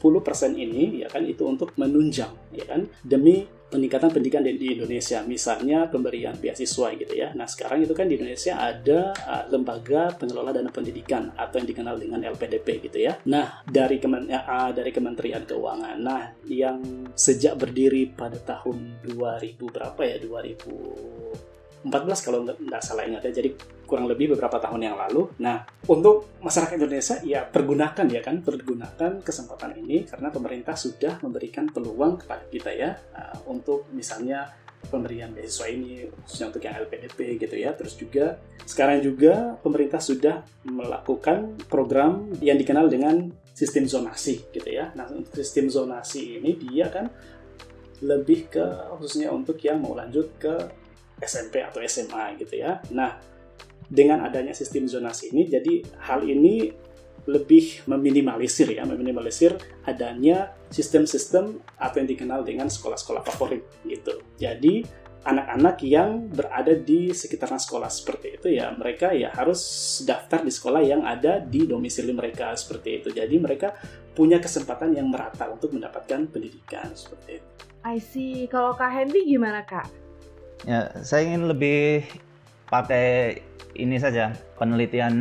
[0.55, 6.35] ini ya kan itu untuk menunjang ya kan demi peningkatan pendidikan di, Indonesia, misalnya pemberian
[6.35, 7.31] beasiswa gitu ya.
[7.39, 11.97] Nah sekarang itu kan di Indonesia ada uh, lembaga pengelola dana pendidikan atau yang dikenal
[12.03, 13.15] dengan LPDP gitu ya.
[13.31, 16.83] Nah dari kemen uh, dari Kementerian Keuangan, nah yang
[17.15, 23.33] sejak berdiri pada tahun 2000 berapa ya 2000 14 kalau nggak salah ingat ya.
[23.41, 23.57] Jadi
[23.89, 25.35] kurang lebih beberapa tahun yang lalu.
[25.43, 31.67] Nah, untuk masyarakat Indonesia ya pergunakan ya kan, pergunakan kesempatan ini karena pemerintah sudah memberikan
[31.73, 34.53] peluang kepada kita ya uh, untuk misalnya
[34.89, 37.75] pemberian beasiswa ini khususnya untuk yang LPDP gitu ya.
[37.75, 44.95] Terus juga sekarang juga pemerintah sudah melakukan program yang dikenal dengan sistem zonasi gitu ya.
[44.95, 47.11] Nah, untuk sistem zonasi ini dia kan
[48.01, 48.65] lebih ke
[48.97, 50.80] khususnya untuk yang mau lanjut ke
[51.21, 52.81] SMP atau SMA gitu ya.
[52.91, 53.21] Nah,
[53.91, 56.73] dengan adanya sistem zonasi ini, jadi hal ini
[57.29, 59.55] lebih meminimalisir ya, meminimalisir
[59.85, 64.25] adanya sistem-sistem atau yang dikenal dengan sekolah-sekolah favorit gitu.
[64.41, 64.83] Jadi
[65.21, 69.61] anak-anak yang berada di sekitaran sekolah seperti itu ya mereka ya harus
[70.09, 73.09] daftar di sekolah yang ada di domisili mereka seperti itu.
[73.13, 73.77] Jadi mereka
[74.17, 77.49] punya kesempatan yang merata untuk mendapatkan pendidikan seperti itu.
[77.85, 78.49] I see.
[78.49, 79.89] Kalau Kak Hendy gimana Kak?
[80.69, 82.05] Ya, saya ingin lebih
[82.69, 83.41] pakai
[83.73, 85.15] ini saja penelitian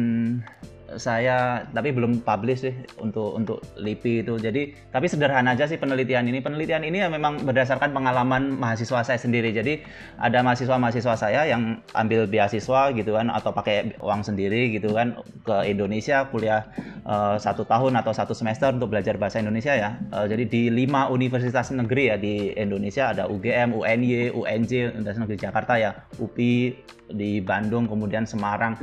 [0.96, 4.34] saya tapi belum publish sih untuk untuk LIPI itu.
[4.40, 6.40] Jadi tapi sederhana aja sih penelitian ini.
[6.42, 9.54] Penelitian ini ya memang berdasarkan pengalaman mahasiswa saya sendiri.
[9.54, 9.84] Jadi
[10.18, 15.70] ada mahasiswa-mahasiswa saya yang ambil beasiswa gitu kan atau pakai uang sendiri gitu kan ke
[15.70, 16.66] Indonesia kuliah
[17.06, 20.00] uh, satu tahun atau satu semester untuk belajar bahasa Indonesia ya.
[20.10, 25.40] Uh, jadi di lima universitas negeri ya di Indonesia ada UGM, UNY, UNJ, Universitas Negeri
[25.40, 26.78] Jakarta ya, UPI
[27.10, 28.78] di Bandung, kemudian Semarang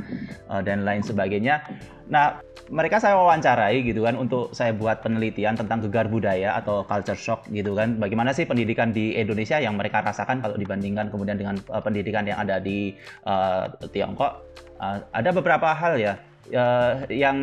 [0.51, 1.63] uh, dan lain sebagainya.
[2.07, 7.15] Nah, mereka saya wawancarai gitu kan untuk saya buat penelitian tentang gegar budaya atau culture
[7.15, 7.95] shock gitu kan.
[7.95, 12.39] Bagaimana sih pendidikan di Indonesia yang mereka rasakan kalau dibandingkan kemudian dengan uh, pendidikan yang
[12.43, 12.91] ada di
[13.23, 14.43] uh, Tiongkok.
[14.77, 16.13] Uh, ada beberapa hal ya
[16.53, 17.37] uh, yang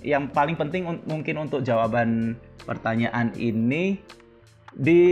[0.00, 4.00] yang paling penting un mungkin untuk jawaban pertanyaan ini
[4.74, 5.02] di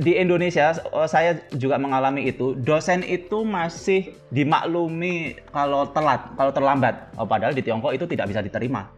[0.00, 2.56] di Indonesia oh, saya juga mengalami itu.
[2.56, 7.12] Dosen itu masih dimaklumi kalau telat kalau terlambat.
[7.20, 8.88] Oh, padahal di Tiongkok itu tidak bisa diterima.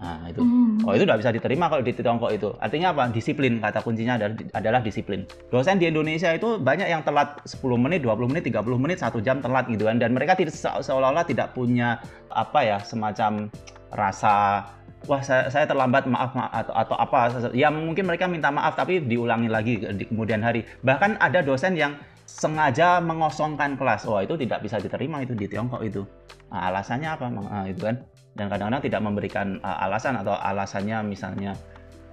[0.00, 0.40] Nah itu.
[0.40, 0.88] Mm.
[0.88, 2.48] oh itu tidak bisa diterima kalau di Tiongkok itu.
[2.56, 3.12] Artinya apa?
[3.12, 5.28] Disiplin kata kuncinya adalah, adalah disiplin.
[5.52, 9.44] Dosen di Indonesia itu banyak yang telat 10 menit 20 menit 30 menit satu jam
[9.44, 10.00] telat gitu kan.
[10.00, 12.00] Dan mereka tidak seolah-olah tidak punya
[12.32, 13.52] apa ya semacam
[13.90, 14.64] rasa
[15.08, 19.00] wah saya, saya terlambat maaf, maaf atau atau apa ya mungkin mereka minta maaf tapi
[19.00, 20.66] diulangi lagi di kemudian hari.
[20.84, 21.96] Bahkan ada dosen yang
[22.28, 24.06] sengaja mengosongkan kelas.
[24.06, 26.04] Wah itu tidak bisa diterima itu di Tiongkok itu.
[26.50, 27.26] Nah, alasannya apa?
[27.30, 27.96] Nah, itu kan.
[28.38, 31.58] Dan kadang-kadang tidak memberikan uh, alasan atau alasannya misalnya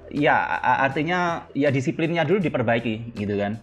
[0.08, 3.60] ya artinya ya disiplinnya dulu diperbaiki gitu kan.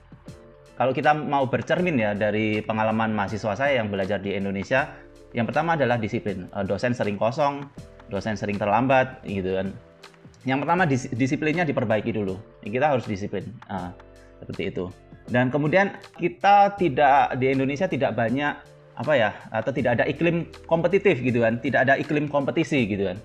[0.75, 4.91] Kalau kita mau bercermin ya dari pengalaman mahasiswa saya yang belajar di Indonesia
[5.35, 6.47] yang pertama adalah disiplin.
[6.67, 7.67] Dosen sering kosong
[8.15, 9.75] dosen sering terlambat gitu kan
[10.45, 12.37] yang pertama dis disiplinnya diperbaiki dulu.
[12.61, 13.49] Kita harus disiplin.
[13.69, 13.97] Nah,
[14.41, 14.93] seperti itu.
[15.33, 18.53] Dan kemudian kita tidak di Indonesia tidak banyak
[18.95, 23.19] apa ya atau tidak ada iklim kompetitif gitu kan, tidak ada iklim kompetisi gitu kan.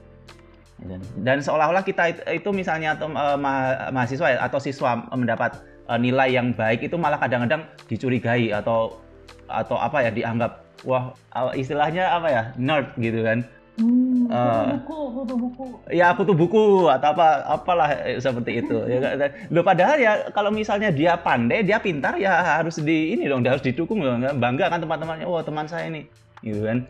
[1.20, 5.60] Dan seolah-olah kita itu, misalnya atau uh, ma mahasiswa atau siswa mendapat
[5.92, 8.96] uh, nilai yang baik itu malah kadang-kadang dicurigai atau
[9.52, 11.12] atau apa ya dianggap wah
[11.52, 13.44] istilahnya apa ya nerd gitu kan
[13.80, 15.63] Hmm, uh, buku, buku buku.
[15.88, 18.75] Ya, butuh buku atau apa apalah eh, seperti itu.
[18.91, 23.39] ya, lo padahal ya kalau misalnya dia pandai, dia pintar ya harus di ini dong,
[23.39, 24.19] dia harus didukung dong.
[24.36, 26.03] Bangga kan teman-temannya, oh teman saya ini,
[26.43, 26.84] gitu kan.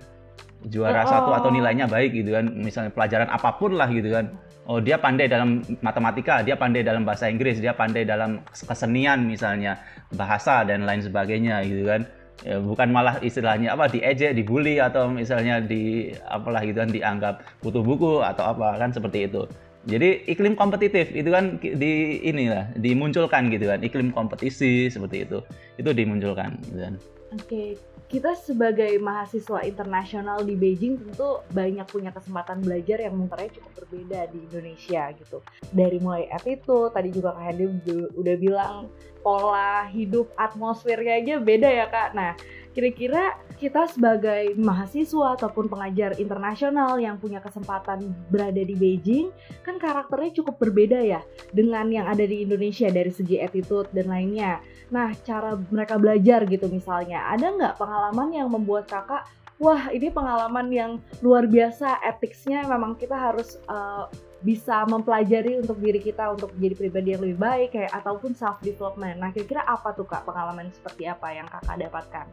[0.65, 1.07] Juara oh.
[1.07, 2.49] satu atau nilainya baik gitu kan.
[2.57, 4.33] Misalnya pelajaran apa pun lah gitu kan.
[4.65, 9.77] Oh dia pandai dalam matematika, dia pandai dalam bahasa Inggris, dia pandai dalam kesenian misalnya,
[10.13, 12.09] bahasa dan lain sebagainya gitu kan
[12.45, 17.83] ya, bukan malah istilahnya apa diejek, dibully atau misalnya di apalah gitu kan dianggap butuh
[17.83, 19.47] buku atau apa kan seperti itu.
[19.87, 25.39] Jadi iklim kompetitif itu kan di inilah dimunculkan gitu kan iklim kompetisi seperti itu
[25.79, 26.93] itu dimunculkan gitu kan.
[27.29, 27.77] Oke,
[28.09, 34.33] kita sebagai mahasiswa internasional di Beijing tentu banyak punya kesempatan belajar yang menurutnya cukup berbeda
[34.33, 35.45] di Indonesia gitu.
[35.69, 37.69] Dari mulai attitude, tadi juga Kak Hendy
[38.17, 38.89] udah bilang
[39.21, 42.17] pola hidup atmosfernya aja beda ya Kak.
[42.17, 42.33] Nah,
[42.79, 49.35] kira-kira kita sebagai mahasiswa ataupun pengajar internasional yang punya kesempatan berada di Beijing,
[49.67, 51.19] kan karakternya cukup berbeda ya
[51.51, 54.63] dengan yang ada di Indonesia dari segi attitude dan lainnya.
[54.95, 59.27] Nah, cara mereka belajar gitu misalnya, ada nggak pengalaman yang membuat kakak,
[59.59, 64.07] wah ini pengalaman yang luar biasa, etiknya memang kita harus uh,
[64.39, 69.19] bisa mempelajari untuk diri kita untuk menjadi pribadi yang lebih baik kayak ataupun self development.
[69.19, 72.27] Nah, kira-kira apa tuh kak pengalaman seperti apa yang kakak dapatkan?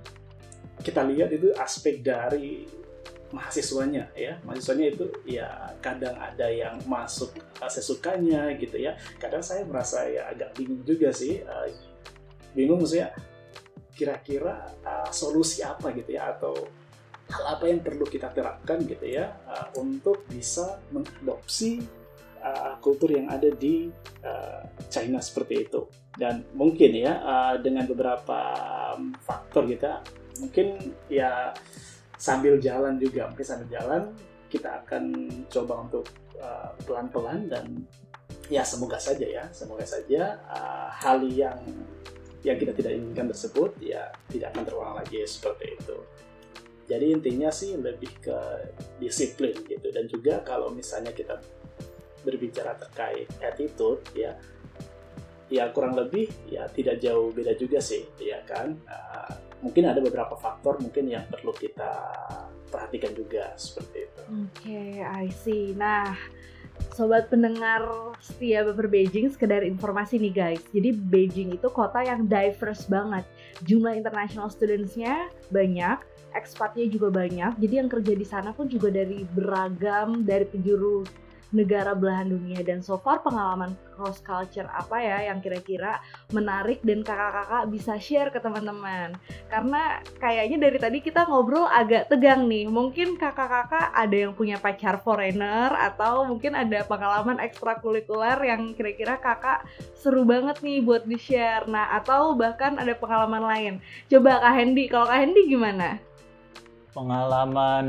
[0.80, 2.66] Kita lihat itu aspek dari
[3.34, 4.38] mahasiswanya ya.
[4.46, 8.94] Mahasiswanya itu ya kadang ada yang masuk uh, sesukanya gitu ya.
[9.18, 11.66] Kadang saya merasa ya agak bingung juga sih uh,
[12.54, 13.12] bingung maksudnya
[13.96, 16.52] kira-kira uh, solusi apa gitu ya atau
[17.26, 21.82] hal apa yang perlu kita terapkan gitu ya uh, untuk bisa mengadopsi
[22.38, 23.90] uh, kultur yang ada di
[24.22, 25.90] uh, China seperti itu.
[26.16, 28.40] Dan mungkin ya uh, dengan beberapa
[29.20, 31.54] faktor kita gitu, mungkin ya
[32.16, 34.02] sambil jalan juga mungkin sambil jalan
[34.48, 35.04] kita akan
[35.50, 36.06] coba untuk
[36.84, 37.64] pelan-pelan uh, dan
[38.46, 41.58] ya semoga saja ya semoga saja uh, hal yang
[42.46, 45.98] yang kita tidak inginkan tersebut ya tidak akan terulang lagi seperti itu.
[46.86, 48.38] Jadi intinya sih lebih ke
[49.02, 51.42] disiplin gitu dan juga kalau misalnya kita
[52.22, 54.38] berbicara terkait attitude ya
[55.50, 59.34] ya kurang lebih ya tidak jauh beda juga sih ya kan uh,
[59.64, 61.92] mungkin ada beberapa faktor mungkin yang perlu kita
[62.68, 64.22] perhatikan juga seperti itu.
[64.26, 65.72] Oke, okay, I see.
[65.72, 66.12] Nah,
[66.92, 67.88] Sobat pendengar
[68.20, 70.62] setia Baper Beijing, sekedar informasi nih guys.
[70.72, 73.24] Jadi Beijing itu kota yang diverse banget.
[73.64, 76.00] Jumlah international studentsnya banyak,
[76.36, 77.56] ekspatnya juga banyak.
[77.60, 81.04] Jadi yang kerja di sana pun juga dari beragam, dari penjuru
[81.54, 82.62] negara belahan dunia.
[82.62, 86.02] Dan so far pengalaman cross culture apa ya yang kira-kira
[86.34, 89.14] menarik dan kakak-kakak bisa share ke teman-teman?
[89.52, 92.66] Karena kayaknya dari tadi kita ngobrol agak tegang nih.
[92.66, 99.62] Mungkin kakak-kakak ada yang punya pacar foreigner atau mungkin ada pengalaman ekstrakurikuler yang kira-kira kakak
[99.94, 103.74] seru banget nih buat di share nah atau bahkan ada pengalaman lain.
[104.10, 105.98] Coba kak Hendy kalau kak Hendy gimana
[106.96, 107.86] pengalaman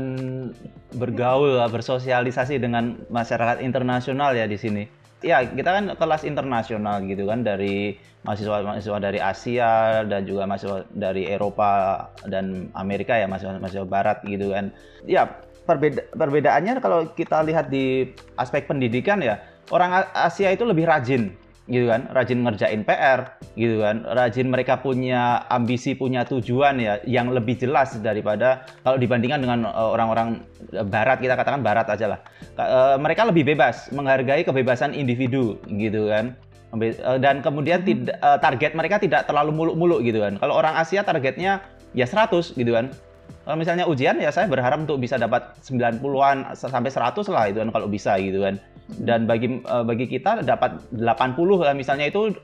[0.92, 4.84] bergaul, bersosialisasi dengan masyarakat internasional ya di sini.
[5.24, 11.26] Ya, kita kan kelas internasional gitu kan dari mahasiswa-mahasiswa dari Asia dan juga mahasiswa dari
[11.26, 14.70] Eropa dan Amerika ya, mahasiswa-mahasiswa barat gitu kan.
[15.08, 15.26] Ya,
[15.64, 19.40] perbeda perbedaannya kalau kita lihat di aspek pendidikan ya,
[19.72, 21.34] orang Asia itu lebih rajin
[21.68, 24.02] gitu kan rajin ngerjain PR gitu kan.
[24.08, 29.90] Rajin mereka punya ambisi punya tujuan ya yang lebih jelas daripada kalau dibandingkan dengan eh,
[29.94, 30.40] orang-orang
[30.88, 32.20] barat kita katakan barat aja lah.
[32.58, 36.34] Uh, mereka lebih bebas menghargai kebebasan individu gitu kan.
[36.74, 37.88] Uh, dan kemudian hmm.
[37.88, 40.40] tidak target mereka tidak terlalu muluk-muluk gitu kan.
[40.40, 41.62] Kalau orang Asia targetnya
[41.96, 42.92] ya 100 gitu kan
[43.48, 47.72] kalau misalnya ujian ya saya berharap untuk bisa dapat 90-an sampai 100 lah itu kan
[47.72, 48.60] kalau bisa gitu kan.
[49.00, 52.36] Dan bagi uh, bagi kita dapat 80 lah misalnya itu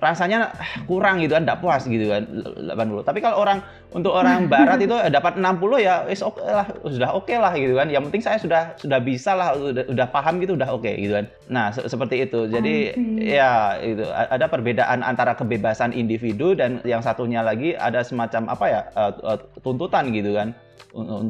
[0.00, 0.50] rasanya
[0.88, 2.24] kurang gitu kan, tidak puas gitu kan
[2.56, 3.04] 80.
[3.04, 3.58] Tapi kalau orang
[3.92, 7.76] untuk orang barat itu dapat 60 ya is okay lah, sudah oke okay lah gitu
[7.76, 7.86] kan.
[7.92, 11.20] Yang penting saya sudah sudah bisa lah, sudah, sudah paham gitu udah oke okay, gitu
[11.20, 11.26] kan.
[11.52, 12.48] Nah, se seperti itu.
[12.48, 18.64] Jadi ya itu ada perbedaan antara kebebasan individu dan yang satunya lagi ada semacam apa
[18.66, 20.56] ya uh, uh, tuntutan gitu kan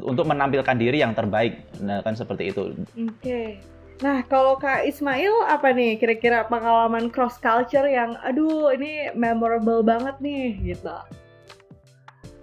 [0.07, 1.61] untuk menampilkan diri yang terbaik.
[1.83, 2.73] Nah, kan seperti itu.
[2.97, 3.21] Oke.
[3.21, 3.49] Okay.
[4.01, 10.17] Nah, kalau Kak Ismail apa nih kira-kira pengalaman cross culture yang aduh ini memorable banget
[10.25, 10.97] nih gitu.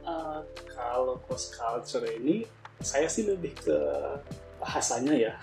[0.06, 2.46] Uh, kalau cross culture ini
[2.78, 3.78] saya sih lebih ke
[4.62, 5.34] bahasanya ya.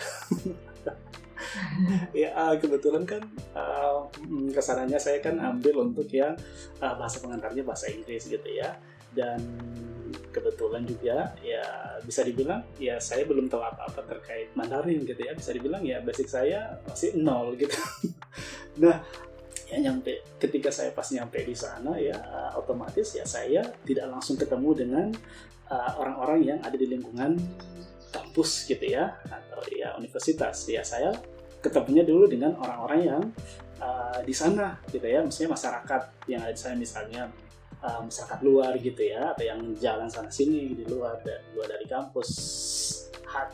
[2.15, 3.23] ya uh, kebetulan kan
[3.59, 4.07] uh,
[4.55, 6.39] ke sananya saya kan ambil untuk yang
[6.79, 8.79] uh, bahasa pengantarnya bahasa Inggris gitu ya
[9.15, 9.41] dan
[10.35, 11.63] kebetulan juga ya
[12.03, 15.33] bisa dibilang ya saya belum tahu apa-apa terkait Mandarin gitu ya.
[15.33, 17.75] Bisa dibilang ya basic saya masih nol gitu.
[18.75, 19.07] Nah
[19.71, 22.19] ya nyampe ketika saya pas nyampe di sana ya
[22.59, 25.07] otomatis ya saya tidak langsung ketemu dengan
[25.71, 27.39] orang-orang uh, yang ada di lingkungan
[28.11, 30.67] kampus gitu ya atau ya universitas.
[30.67, 31.15] Ya saya
[31.63, 33.23] ketemunya dulu dengan orang-orang yang
[33.81, 37.23] uh, di sana gitu ya maksudnya masyarakat yang ada di sana misalnya
[37.85, 41.85] uh, masyarakat luar gitu ya atau yang jalan sana sini di luar dan luar dari
[41.85, 42.31] kampus.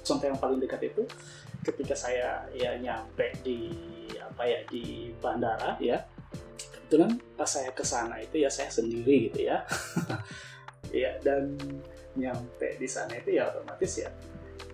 [0.07, 1.03] Contoh yang paling dekat itu
[1.67, 3.69] ketika saya ya nyampe di
[4.17, 6.01] apa ya di bandara ya
[6.73, 9.67] kebetulan pas saya ke sana itu ya saya sendiri gitu ya.
[10.91, 11.55] Ya dan
[12.19, 14.11] nyampe di sana itu ya otomatis ya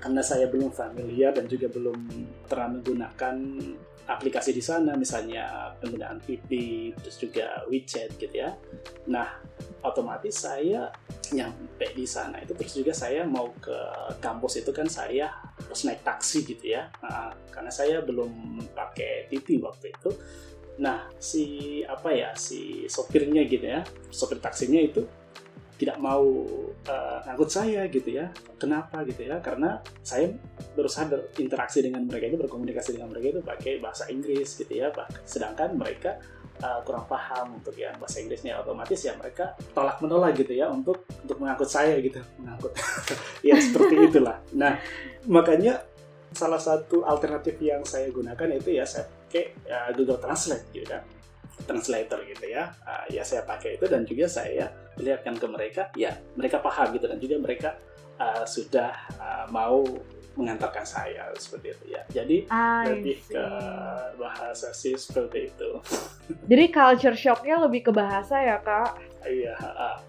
[0.00, 1.98] karena saya belum familiar dan juga belum
[2.48, 3.36] pernah menggunakan
[4.06, 6.50] aplikasi di sana misalnya penggunaan PP
[7.02, 8.54] terus juga WeChat gitu ya.
[9.10, 9.42] Nah
[9.82, 10.90] otomatis saya
[11.34, 13.74] nyampe di sana itu terus juga saya mau ke
[14.22, 16.86] kampus itu kan saya harus naik taksi gitu ya.
[17.02, 20.10] Nah, karena saya belum pakai PP waktu itu.
[20.78, 23.82] Nah si apa ya si sopirnya gitu ya
[24.12, 25.02] sopir taksinya itu
[25.76, 26.24] tidak mau
[26.88, 28.32] uh, ngangkut saya gitu ya.
[28.56, 29.40] Kenapa gitu ya?
[29.44, 30.32] Karena saya
[30.72, 34.88] berusaha berinteraksi dengan mereka itu berkomunikasi dengan mereka itu pakai bahasa Inggris gitu ya.
[35.28, 36.16] Sedangkan mereka
[36.64, 41.04] uh, kurang paham untuk yang bahasa Inggrisnya otomatis ya mereka tolak menolak gitu ya untuk
[41.24, 42.72] untuk mengangkut saya gitu mengangkut
[43.48, 44.40] ya seperti itulah.
[44.56, 44.80] Nah
[45.28, 45.84] makanya
[46.32, 51.02] salah satu alternatif yang saya gunakan itu ya saya pakai uh, Google Translate gitu kan
[51.64, 56.12] translator gitu ya uh, ya saya pakai itu dan juga saya perlihatkan ke mereka ya
[56.36, 57.70] mereka paham gitu dan juga mereka
[58.20, 59.80] uh, sudah uh, mau
[60.36, 63.32] mengantarkan saya seperti itu ya jadi I lebih see.
[63.32, 63.46] ke
[64.20, 65.70] bahasa sih seperti itu
[66.50, 70.04] jadi culture shocknya lebih ke bahasa ya kak iya oke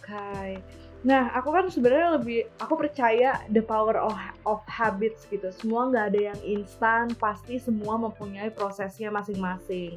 [0.00, 0.56] okay.
[1.00, 4.12] Nah, aku kan sebenarnya lebih aku percaya the power of
[4.44, 5.48] of habits gitu.
[5.48, 9.96] Semua nggak ada yang instan, pasti semua mempunyai prosesnya masing-masing.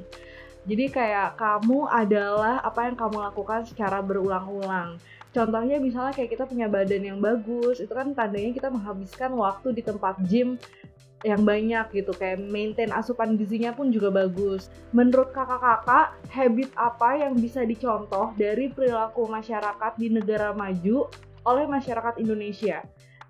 [0.64, 4.96] Jadi kayak kamu adalah apa yang kamu lakukan secara berulang-ulang.
[5.36, 9.82] Contohnya misalnya kayak kita punya badan yang bagus, itu kan tandanya kita menghabiskan waktu di
[9.84, 10.56] tempat gym
[11.24, 14.68] yang banyak gitu kayak maintain asupan gizinya pun juga bagus.
[14.92, 21.08] Menurut kakak-kakak, habit apa yang bisa dicontoh dari perilaku masyarakat di negara maju
[21.44, 22.84] oleh masyarakat Indonesia?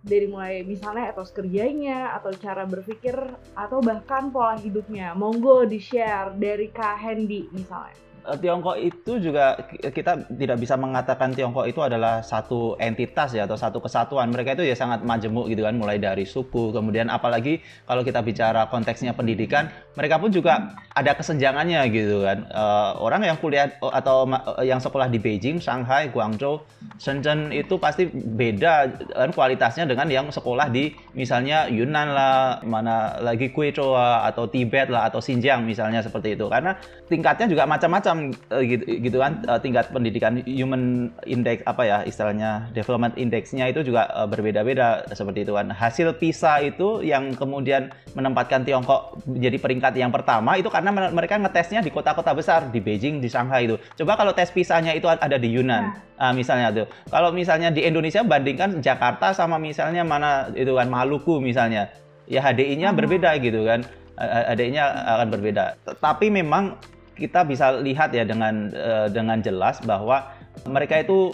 [0.03, 3.15] Dari mulai misalnya etos kerjanya atau cara berpikir
[3.55, 5.15] atau bahkan pola hidupnya.
[5.15, 7.95] Monggo di-share dari Kak Hendy misalnya.
[8.23, 13.59] Eh, Tiongkok itu juga kita tidak bisa mengatakan Tiongkok itu adalah satu entitas ya atau
[13.59, 14.31] satu kesatuan.
[14.31, 18.71] Mereka itu ya sangat majemuk gitu kan, mulai dari suku, kemudian apalagi kalau kita bicara
[18.71, 19.67] konteksnya pendidikan,
[19.99, 22.47] mereka pun juga ada kesenjangannya gitu kan.
[22.47, 24.23] Uh, orang yang kuliah atau
[24.63, 26.63] yang sekolah di Beijing, Shanghai, Guangzhou,
[26.95, 33.51] Shenzhen itu pasti beda kan kualitasnya dengan yang sekolah di misalnya Yunnan lah, mana lagi
[33.51, 36.47] Guizhou atau Tibet lah atau Xinjiang misalnya seperti itu.
[36.47, 36.79] Karena
[37.11, 41.97] tingkatnya juga macam-macam macam uh, gitu, gitu kan uh, tingkat pendidikan human index apa ya
[42.05, 45.73] istilahnya development indexnya itu juga uh, berbeda-beda seperti itu kan.
[45.73, 51.81] Hasil PISA itu yang kemudian menempatkan Tiongkok menjadi peringkat yang pertama itu karena mereka ngetesnya
[51.81, 53.75] di kota-kota besar di Beijing di Shanghai itu.
[53.97, 58.21] Coba kalau tes PISA-nya itu ada di Yunan uh, misalnya tuh kalau misalnya di Indonesia
[58.21, 61.89] bandingkan Jakarta sama misalnya mana itu kan Maluku misalnya.
[62.23, 62.97] Ya HDI-nya hmm.
[63.03, 63.83] berbeda gitu kan.
[64.15, 64.85] HDI-nya
[65.19, 65.75] akan berbeda.
[65.99, 66.79] Tapi memang
[67.13, 70.33] kita bisa lihat ya dengan uh, dengan jelas bahwa
[70.65, 71.33] mereka itu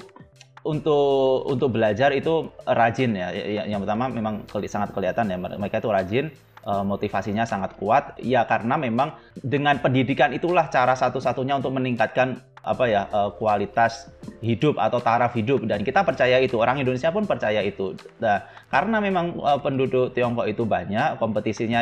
[0.67, 3.31] untuk untuk belajar itu rajin ya.
[3.31, 4.35] Yang, yang pertama memang
[4.67, 6.25] sangat kelihatan ya mereka itu rajin
[6.65, 8.17] uh, motivasinya sangat kuat.
[8.19, 14.11] Ya karena memang dengan pendidikan itulah cara satu-satunya untuk meningkatkan apa ya uh, kualitas
[14.43, 15.63] hidup atau taraf hidup.
[15.63, 17.95] Dan kita percaya itu orang Indonesia pun percaya itu.
[18.19, 21.81] Nah karena memang uh, penduduk Tiongkok itu banyak kompetisinya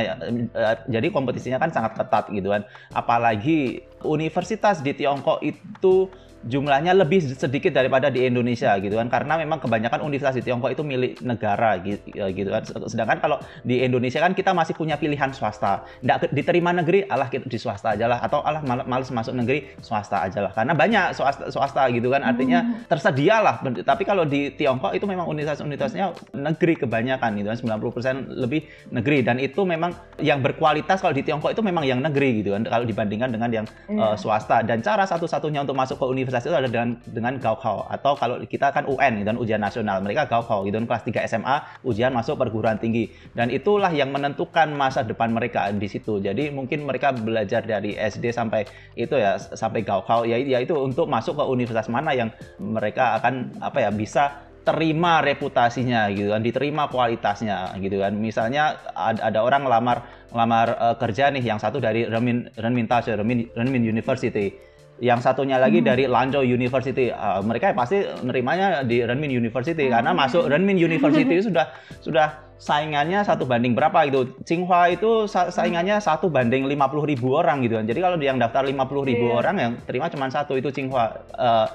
[0.87, 2.65] jadi kompetisinya kan sangat ketat gitu kan.
[2.93, 6.11] Apalagi universitas di Tiongkok itu
[6.45, 9.09] jumlahnya lebih sedikit daripada di Indonesia gitu kan.
[9.09, 12.63] Karena memang kebanyakan universitas di Tiongkok itu milik negara gitu, gitu kan.
[12.85, 15.83] Sedangkan kalau di Indonesia kan kita masih punya pilihan swasta.
[16.03, 18.21] Tidak diterima negeri alah kita di swasta aja lah.
[18.21, 20.51] Atau alah males masuk negeri swasta aja lah.
[20.53, 22.21] Karena banyak swasta swasta gitu kan.
[22.21, 22.87] Artinya hmm.
[22.87, 23.59] tersedia lah.
[23.61, 27.57] Tapi kalau di Tiongkok itu memang universitas-universitasnya negeri kebanyakan gitu kan.
[27.57, 28.61] 90% lebih
[28.93, 29.25] negeri.
[29.25, 32.63] Dan itu memang yang berkualitas kalau di Tiongkok itu memang yang negeri gitu kan.
[32.63, 34.61] Kalau dibandingkan dengan yang uh, swasta.
[34.61, 37.87] Dan cara satu-satunya untuk masuk ke universitas itu ada dengan dengan Gaokao.
[37.89, 40.03] Atau kalau kita kan UN dan ujian nasional.
[40.03, 41.55] Mereka Gaokao gitu kelas 3 SMA
[41.87, 43.09] ujian masuk perguruan tinggi.
[43.33, 46.19] Dan itulah yang menentukan masa depan mereka di situ.
[46.19, 50.27] Jadi mungkin mereka belajar dari SD sampai itu ya sampai Gaokao.
[50.27, 52.29] Ya, ya itu untuk masuk ke universitas mana yang
[52.59, 58.11] mereka akan apa ya bisa terima reputasinya gitu kan diterima kualitasnya gitu kan.
[58.19, 60.03] Misalnya ada, ada orang lamar
[60.35, 64.51] lamar uh, kerja nih yang satu dari Renmin Renmintas Renmin, Renmin University
[64.97, 65.87] yang satunya lagi hmm.
[65.87, 67.13] dari Lanzhou University.
[67.13, 69.93] Uh, mereka pasti nerimanya di Renmin University hmm.
[69.93, 71.69] karena masuk Renmin University sudah
[72.01, 72.27] sudah
[72.57, 74.33] saingannya satu banding berapa gitu.
[74.41, 77.85] Tsinghua itu sa saingannya satu banding 50 ribu orang gitu kan.
[77.85, 78.73] Jadi kalau yang daftar 50
[79.09, 79.37] ribu yeah.
[79.37, 81.67] orang yang terima cuma satu itu Tsinghua uh,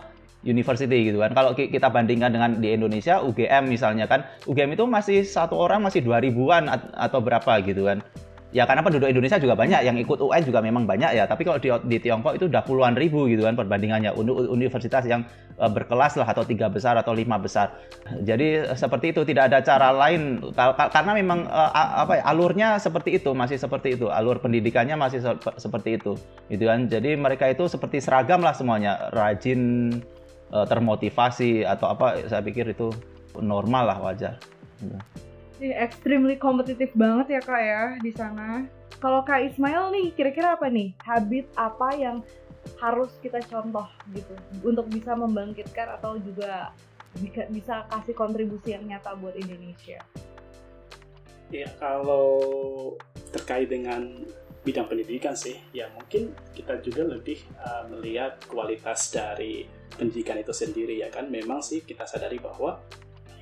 [0.42, 1.30] University gitu kan.
[1.30, 6.02] Kalau kita bandingkan dengan di Indonesia UGM misalnya kan, UGM itu masih satu orang masih
[6.02, 6.66] dua ribuan
[6.98, 8.02] atau berapa gitu kan
[8.52, 11.24] ya karena penduduk Indonesia juga banyak yang ikut UN juga memang banyak ya.
[11.24, 14.12] Tapi kalau di, di Tiongkok itu udah puluhan ribu gitu kan perbandingannya.
[14.52, 15.24] Universitas yang
[15.56, 17.72] uh, berkelas lah atau tiga besar atau lima besar.
[18.22, 19.24] Jadi seperti itu.
[19.24, 20.38] Tidak ada cara lain.
[20.92, 21.72] Karena memang uh,
[22.04, 23.32] apa ya, alurnya seperti itu.
[23.32, 24.12] Masih seperti itu.
[24.12, 26.14] Alur pendidikannya masih se seperti itu.
[26.52, 26.86] Gitu kan.
[26.86, 29.10] Jadi mereka itu seperti seragam lah semuanya.
[29.10, 29.90] Rajin
[30.52, 32.92] termotivasi atau apa saya pikir itu
[33.40, 34.36] normal lah wajar.
[34.76, 35.31] Gitu
[35.70, 38.66] extremely kompetitif banget ya kak ya di sana.
[38.98, 42.16] Kalau kak Ismail nih, kira-kira apa nih habit apa yang
[42.78, 46.74] harus kita contoh gitu untuk bisa membangkitkan atau juga
[47.50, 50.02] bisa kasih kontribusi yang nyata buat Indonesia?
[51.52, 52.40] Ya kalau
[53.34, 54.24] terkait dengan
[54.62, 59.66] bidang pendidikan sih, ya mungkin kita juga lebih uh, melihat kualitas dari
[59.98, 61.28] pendidikan itu sendiri ya kan.
[61.28, 62.80] Memang sih kita sadari bahwa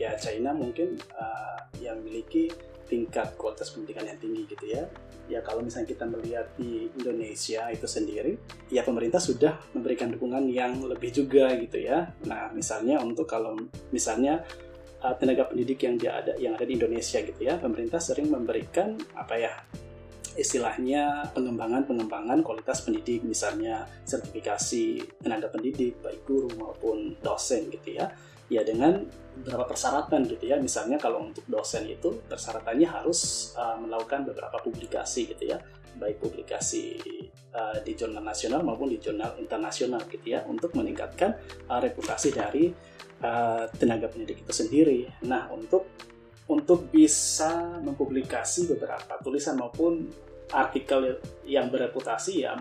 [0.00, 2.48] ya China mungkin uh, yang memiliki
[2.88, 4.88] tingkat kualitas pendidikan yang tinggi gitu ya.
[5.30, 8.34] Ya kalau misalnya kita melihat di Indonesia itu sendiri,
[8.72, 12.10] ya pemerintah sudah memberikan dukungan yang lebih juga gitu ya.
[12.26, 13.54] Nah misalnya untuk kalau
[13.94, 14.42] misalnya
[15.04, 18.98] uh, tenaga pendidik yang dia ada yang ada di Indonesia gitu ya, pemerintah sering memberikan
[19.14, 19.54] apa ya
[20.34, 28.14] istilahnya pengembangan-pengembangan kualitas pendidik misalnya sertifikasi tenaga pendidik baik guru maupun dosen gitu ya
[28.50, 29.06] ya dengan
[29.40, 30.58] beberapa persyaratan gitu ya.
[30.58, 35.58] Misalnya kalau untuk dosen itu persyaratannya harus uh, melakukan beberapa publikasi gitu ya.
[35.96, 36.98] Baik publikasi
[37.54, 40.42] uh, di jurnal nasional maupun di jurnal internasional gitu ya.
[40.44, 41.38] Untuk meningkatkan
[41.70, 42.68] uh, reputasi dari
[43.22, 45.06] uh, tenaga pendidik itu sendiri.
[45.24, 45.86] Nah untuk
[46.50, 50.10] untuk bisa mempublikasi beberapa tulisan maupun
[50.50, 52.58] artikel yang bereputasi ya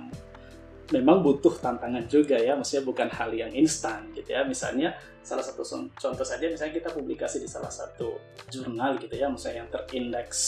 [0.89, 4.41] memang butuh tantangan juga ya, maksudnya bukan hal yang instan gitu ya.
[4.45, 4.97] Misalnya
[5.29, 5.61] salah satu
[5.93, 8.17] contoh saja, misalnya kita publikasi di salah satu
[8.49, 10.39] jurnal gitu ya, misalnya yang terindeks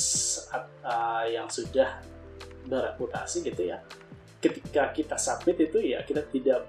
[0.81, 2.01] uh, yang sudah
[2.65, 3.77] bereputasi gitu ya.
[4.41, 6.65] Ketika kita submit itu ya kita tidak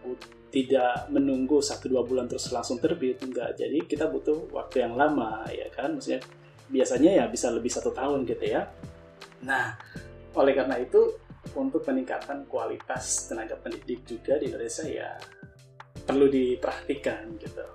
[0.53, 5.49] tidak menunggu satu dua bulan terus langsung terbit enggak jadi kita butuh waktu yang lama
[5.49, 6.21] ya kan maksudnya
[6.69, 8.69] biasanya ya bisa lebih satu tahun gitu ya
[9.41, 9.81] nah
[10.37, 11.17] oleh karena itu
[11.57, 15.17] untuk peningkatan kualitas tenaga pendidik juga di Indonesia ya
[16.03, 17.67] perlu diperhatikan gitu.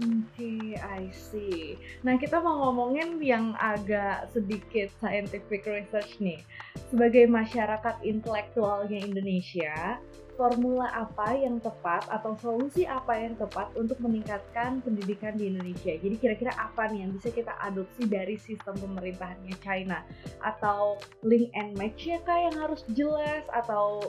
[0.00, 1.76] Oke, okay, I see.
[2.00, 6.40] Nah, kita mau ngomongin yang agak sedikit scientific research nih.
[6.88, 10.00] Sebagai masyarakat intelektualnya Indonesia,
[10.32, 15.92] formula apa yang tepat atau solusi apa yang tepat untuk meningkatkan pendidikan di Indonesia.
[15.92, 20.00] Jadi kira-kira apa nih yang bisa kita adopsi dari sistem pemerintahannya China
[20.40, 24.08] atau link and match-nya kah yang harus jelas atau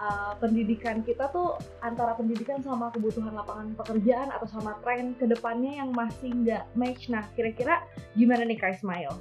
[0.00, 5.80] uh, pendidikan kita tuh antara pendidikan sama kebutuhan lapangan pekerjaan atau sama tren ke depannya
[5.84, 7.08] yang masih nggak match.
[7.12, 7.84] Nah, kira-kira
[8.16, 9.12] gimana nih Kak Ismail?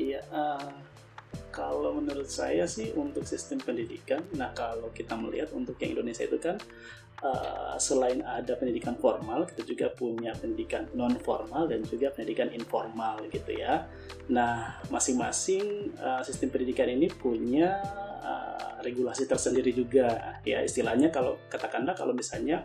[0.00, 0.72] Iya, uh,
[1.50, 6.38] kalau menurut saya sih untuk sistem pendidikan, nah kalau kita melihat untuk yang Indonesia itu
[6.38, 6.56] kan
[7.24, 13.20] uh, selain ada pendidikan formal, kita juga punya pendidikan non formal dan juga pendidikan informal
[13.28, 13.88] gitu ya.
[14.32, 17.80] Nah masing-masing uh, sistem pendidikan ini punya
[18.24, 22.64] uh, regulasi tersendiri juga ya istilahnya kalau katakanlah kalau misalnya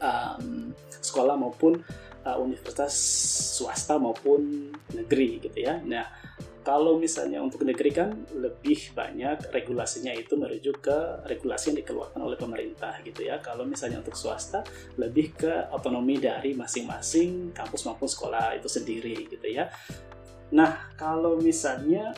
[0.00, 1.80] um, sekolah maupun
[2.24, 2.92] uh, universitas
[3.56, 5.80] swasta maupun negeri gitu ya.
[5.84, 6.04] Nah
[6.66, 10.98] Kalau misalnya untuk negeri kan lebih banyak regulasinya itu merujuk ke
[11.30, 13.38] regulasi yang dikeluarkan oleh pemerintah gitu ya.
[13.38, 14.66] Kalau misalnya untuk swasta
[14.98, 19.70] lebih ke otonomi dari masing-masing kampus maupun sekolah itu sendiri gitu ya.
[20.58, 22.10] Nah, kalau misalnya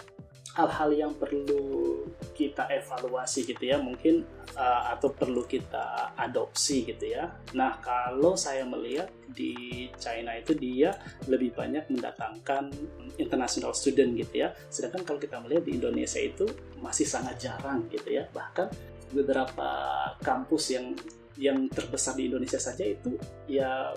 [0.58, 2.02] hal-hal yang perlu
[2.34, 4.26] kita evaluasi gitu ya mungkin
[4.58, 7.30] uh, atau perlu kita adopsi gitu ya.
[7.54, 10.98] Nah kalau saya melihat di China itu dia
[11.30, 12.74] lebih banyak mendatangkan
[13.22, 14.50] international student gitu ya.
[14.66, 16.50] Sedangkan kalau kita melihat di Indonesia itu
[16.82, 18.26] masih sangat jarang gitu ya.
[18.34, 18.66] Bahkan
[19.14, 19.70] beberapa
[20.18, 20.90] kampus yang
[21.38, 23.14] yang terbesar di Indonesia saja itu
[23.46, 23.94] ya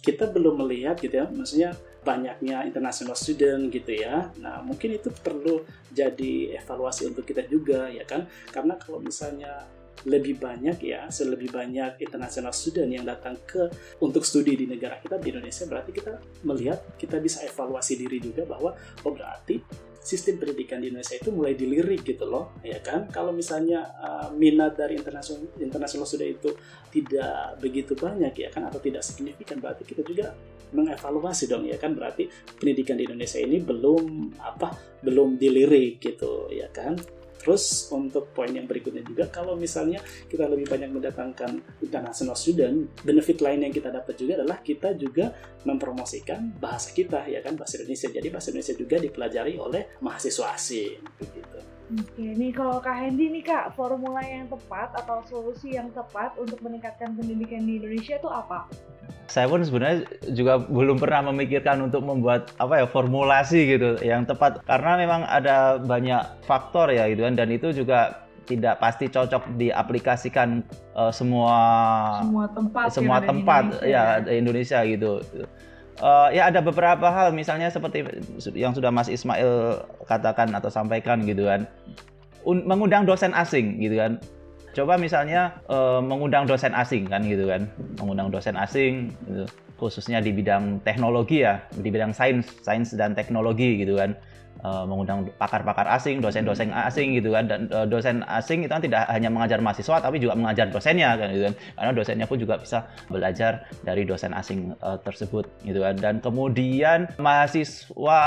[0.00, 1.28] kita belum melihat gitu ya.
[1.28, 1.76] Maksudnya
[2.08, 4.32] banyaknya international student gitu ya.
[4.40, 5.60] Nah, mungkin itu perlu
[5.92, 8.24] jadi evaluasi untuk kita juga ya kan.
[8.48, 9.68] Karena kalau misalnya
[10.08, 13.68] lebih banyak ya, selebih banyak international student yang datang ke
[14.00, 16.12] untuk studi di negara kita di Indonesia berarti kita
[16.46, 18.72] melihat kita bisa evaluasi diri juga bahwa
[19.04, 19.58] oh berarti
[19.98, 23.10] sistem pendidikan di Indonesia itu mulai dilirik gitu loh ya kan?
[23.10, 26.54] Kalau misalnya uh, minat dari internasional internasional sudah itu
[26.94, 28.66] tidak begitu banyak ya kan?
[28.66, 30.32] Atau tidak signifikan berarti kita juga
[30.72, 31.92] mengevaluasi dong ya kan?
[31.92, 36.98] Berarti pendidikan di Indonesia ini belum apa belum dilirik gitu ya kan
[37.38, 43.38] Terus untuk poin yang berikutnya juga kalau misalnya kita lebih banyak mendatangkan international student, benefit
[43.38, 45.30] lain yang kita dapat juga adalah kita juga
[45.62, 48.10] mempromosikan bahasa kita ya kan bahasa Indonesia.
[48.10, 51.67] Jadi bahasa Indonesia juga dipelajari oleh mahasiswa asing begitu.
[51.88, 56.60] Oke, nih kalau Kak Hendy nih Kak, formula yang tepat atau solusi yang tepat untuk
[56.60, 58.68] meningkatkan pendidikan di Indonesia itu apa?
[59.24, 60.04] Saya pun sebenarnya
[60.36, 65.80] juga belum pernah memikirkan untuk membuat apa ya formulasi gitu yang tepat karena memang ada
[65.80, 70.64] banyak faktor ya gitu kan dan itu juga tidak pasti cocok diaplikasikan
[70.96, 71.56] uh, semua
[72.24, 73.92] semua tempat semua tempat Indonesia.
[73.92, 75.12] ya di Indonesia gitu.
[75.98, 78.06] Uh, ya ada beberapa hal misalnya seperti
[78.54, 81.66] yang sudah Mas Ismail katakan atau sampaikan gitu kan.
[82.46, 84.22] Un mengundang dosen asing gitu kan.
[84.78, 87.66] Coba misalnya uh, mengundang dosen asing kan gitu kan.
[87.98, 89.44] Mengundang dosen asing gitu.
[89.78, 94.18] khususnya di bidang teknologi ya di bidang sains sains dan teknologi gitu kan
[94.62, 97.46] uh, mengundang pakar-pakar asing, dosen-dosen asing gitu kan.
[97.46, 101.28] Dan uh, dosen asing itu kan tidak hanya mengajar mahasiswa tapi juga mengajar dosennya kan
[101.34, 101.54] gitu kan.
[101.76, 102.78] Karena dosennya pun juga bisa
[103.10, 105.94] belajar dari dosen asing uh, tersebut gitu kan.
[105.98, 108.20] Dan kemudian mahasiswa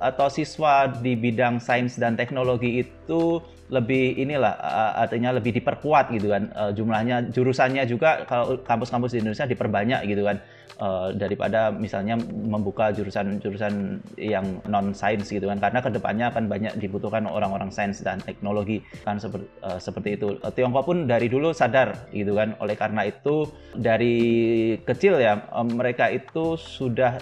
[0.00, 4.56] atau siswa di bidang sains dan teknologi itu lebih inilah
[4.98, 10.42] artinya lebih diperkuat gitu kan jumlahnya jurusannya juga kalau kampus-kampus di Indonesia diperbanyak gitu kan
[10.80, 15.60] uh, daripada misalnya membuka jurusan-jurusan yang non sains gitu kan.
[15.60, 20.40] Karena ke depannya akan banyak dibutuhkan orang-orang sains dan teknologi kan seperti uh, seperti itu.
[20.40, 22.56] Uh, Tiongkok pun dari dulu sadar gitu kan.
[22.58, 24.16] Oleh karena itu dari
[24.82, 27.20] kecil ya mereka itu sudah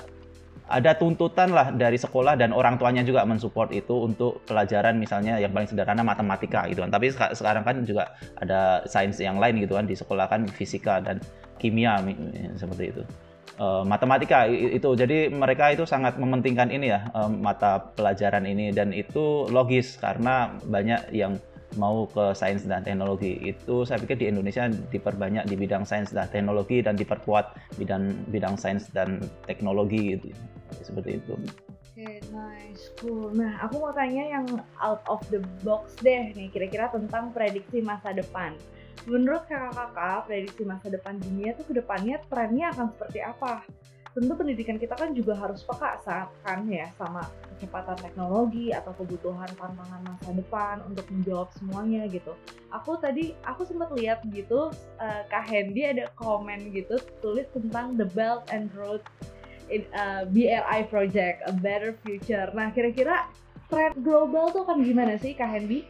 [0.68, 5.48] ada tuntutan lah dari sekolah dan orang tuanya juga mensupport itu untuk pelajaran misalnya yang
[5.48, 6.92] paling sederhana matematika gitu kan.
[6.92, 11.24] Tapi sekarang kan juga ada sains yang lain gitu kan di sekolah kan fisika dan
[11.56, 11.98] kimia
[12.54, 13.02] seperti itu
[13.58, 14.94] uh, matematika itu.
[14.94, 18.72] Jadi mereka itu sangat mementingkan ini ya uh, mata pelajaran ini.
[18.72, 21.36] Dan itu logis karena banyak yang
[21.76, 23.36] mau ke sains dan teknologi.
[23.44, 28.56] Itu saya pikir di Indonesia diperbanyak di bidang sains dan teknologi dan diperkuat bidang bidang
[28.56, 30.32] sains dan teknologi gitu
[30.80, 31.34] seperti itu.
[31.98, 33.34] Oke, okay, nice, cool.
[33.34, 34.46] Nah, aku mau tanya yang
[34.78, 38.54] out of the box deh nih, kira-kira tentang prediksi masa depan
[39.06, 43.62] menurut kakak-kakak prediksi masa depan dunia tuh ke depannya trennya akan seperti apa?
[44.16, 47.22] Tentu pendidikan kita kan juga harus peka saat kan ya sama
[47.54, 52.34] kecepatan teknologi atau kebutuhan tantangan masa depan untuk menjawab semuanya gitu.
[52.74, 58.08] Aku tadi aku sempat lihat gitu uh, Kak Hendy ada komen gitu tulis tentang the
[58.16, 59.04] Belt and Road
[59.70, 62.50] in, uh, BRI Project A Better Future.
[62.56, 63.28] Nah kira-kira
[63.68, 65.84] tren global tuh kan gimana sih Kak Hendy?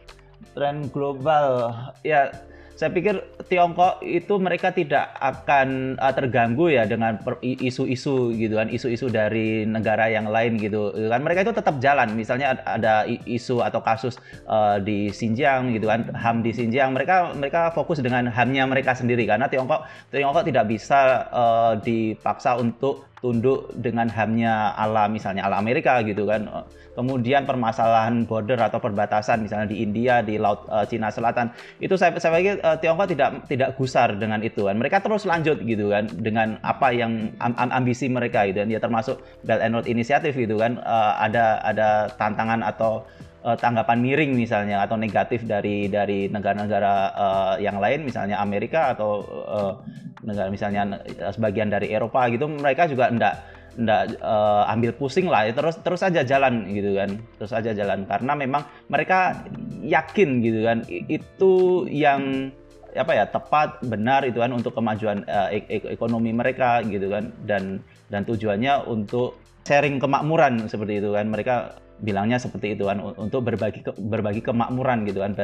[0.53, 1.71] Tren global
[2.03, 2.33] ya
[2.79, 3.19] saya pikir
[3.51, 10.07] Tiongkok itu mereka tidak akan uh, terganggu ya dengan isu-isu gitu kan, isu-isu dari negara
[10.07, 11.19] yang lain gitu kan.
[11.19, 12.15] Mereka itu tetap jalan.
[12.15, 14.15] Misalnya ada isu atau kasus
[14.47, 19.27] uh, di Xinjiang gitu kan, HAM di Xinjiang, mereka mereka fokus dengan HAM-nya mereka sendiri
[19.27, 25.99] karena Tiongkok Tiongkok tidak bisa uh, dipaksa untuk tunduk dengan hamnya ala misalnya ala Amerika
[26.03, 26.47] gitu kan.
[26.95, 31.47] Kemudian permasalahan border atau perbatasan misalnya di India di laut uh, Cina Selatan
[31.79, 34.75] itu saya saya pikir uh, Tiongkok tidak tidak gusar dengan itu kan.
[34.75, 38.69] Mereka terus lanjut gitu kan dengan apa yang am, ambisi mereka gitu kan.
[38.71, 40.79] Ya termasuk Belt and Road Initiative gitu kan.
[40.83, 43.07] Uh, ada ada tantangan atau
[43.49, 49.25] uh, tanggapan miring misalnya atau negatif dari dari negara-negara uh, yang lain misalnya Amerika atau
[49.25, 49.73] uh,
[50.21, 51.01] negara misalnya
[51.33, 53.35] sebagian dari Eropa gitu mereka juga enggak
[53.79, 55.47] ndak uh, ambil pusing lah.
[55.47, 58.03] Ya terus terus aja jalan gitu kan terus aja jalan.
[58.03, 59.47] Karena memang mereka
[59.81, 62.51] yakin gitu kan itu yang
[62.89, 67.31] apa ya tepat benar itu kan untuk kemajuan uh, ek ekonomi mereka gitu kan.
[67.47, 67.79] Dan
[68.11, 71.31] dan tujuannya untuk sharing kemakmuran seperti itu kan.
[71.31, 71.55] Mereka
[71.99, 75.35] bilangnya seperti itu kan untuk berbagi ke, berbagi kemakmuran gitu kan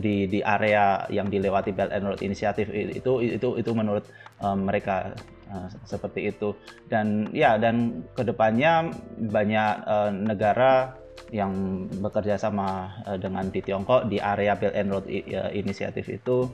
[0.00, 4.08] di di area yang dilewati Belt and Road Initiative itu itu itu menurut
[4.40, 5.12] um, mereka
[5.52, 6.56] uh, seperti itu.
[6.88, 8.88] Dan ya dan ke depannya
[9.20, 10.96] banyak uh, negara
[11.28, 15.06] yang bekerja sama uh, dengan di Tiongkok di area Belt and Road
[15.52, 16.48] Initiative itu.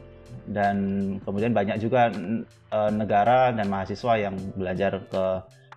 [0.51, 0.77] Dan
[1.23, 2.11] kemudian banyak juga
[2.75, 5.25] uh, negara dan mahasiswa yang belajar ke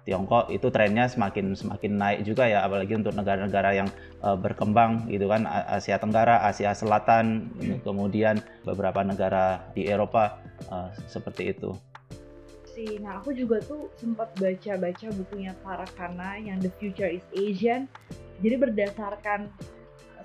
[0.07, 3.91] Tiongkok itu trennya semakin semakin naik juga ya apalagi untuk negara-negara yang
[4.23, 7.83] uh, berkembang gitu kan Asia Tenggara, Asia Selatan, hmm.
[7.83, 10.39] kemudian beberapa negara di Eropa
[10.71, 11.75] uh, seperti itu.
[12.71, 17.91] Sih, nah aku juga tuh sempat baca-baca bukunya Parakana yang The Future is Asian.
[18.39, 19.51] Jadi berdasarkan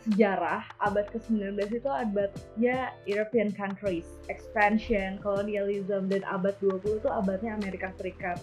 [0.06, 7.90] sejarah abad ke-19 itu abadnya European countries, expansion, colonialism dan abad 20 itu abadnya Amerika
[7.98, 8.38] Serikat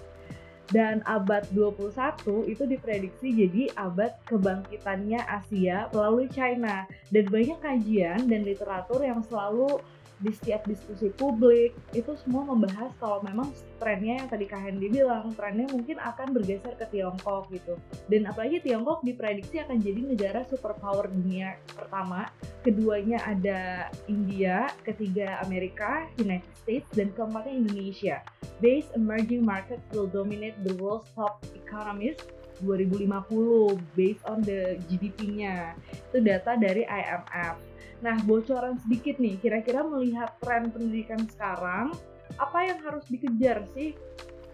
[0.69, 6.85] dan abad 21 itu diprediksi jadi abad kebangkitannya Asia melalui China.
[7.09, 9.81] Dan banyak kajian dan literatur yang selalu
[10.19, 13.47] di setiap diskusi publik itu semua membahas kalau memang
[13.79, 17.79] trennya yang tadi Kak Hendy bilang trennya mungkin akan bergeser ke Tiongkok gitu.
[18.11, 22.27] Dan apalagi Tiongkok diprediksi akan jadi negara superpower dunia pertama.
[22.67, 28.15] Keduanya ada India ketiga Amerika United States dan keempatnya Indonesia.
[28.59, 32.19] Base emerging markets will dominate the world's top economies
[32.59, 35.79] 2050 based on the GDP-nya
[36.11, 37.68] itu data dari IMF
[37.99, 41.91] Nah, bocoran sedikit nih, kira-kira melihat tren pendidikan sekarang,
[42.39, 43.95] apa yang harus dikejar sih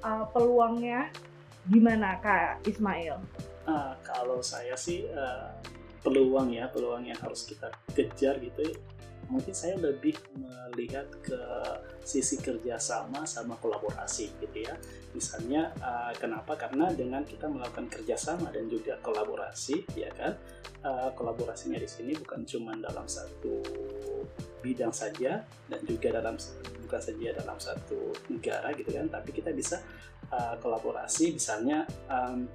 [0.02, 1.14] uh, peluangnya?
[1.70, 3.22] Gimana Kak Ismail?
[3.66, 5.50] Uh, kalau saya sih uh,
[6.02, 8.74] peluang ya, peluang yang harus kita kejar gitu
[9.30, 11.40] mungkin saya lebih melihat ke
[12.06, 14.78] sisi kerjasama sama kolaborasi gitu ya.
[15.18, 16.54] Misalnya uh, kenapa?
[16.54, 20.38] Karena dengan kita melakukan kerjasama dan juga kolaborasi ya kan?
[20.86, 23.66] Uh, kolaborasinya di sini bukan cuma dalam satu
[24.62, 26.38] bidang saja dan juga dalam
[26.86, 29.82] bukan saja dalam satu negara gitu kan tapi kita bisa
[30.30, 31.34] uh, kolaborasi.
[31.34, 32.46] Misalnya um,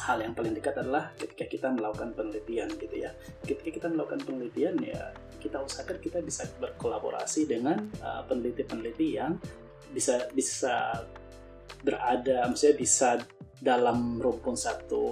[0.00, 3.12] hal yang paling dekat adalah ketika kita melakukan penelitian gitu ya.
[3.44, 9.32] Ketika kita melakukan penelitian ya kita usahakan kita bisa berkolaborasi dengan uh, peneliti-peneliti uh, yang
[9.90, 11.04] bisa bisa
[11.80, 13.08] berada maksudnya bisa
[13.60, 15.04] dalam rumpun satu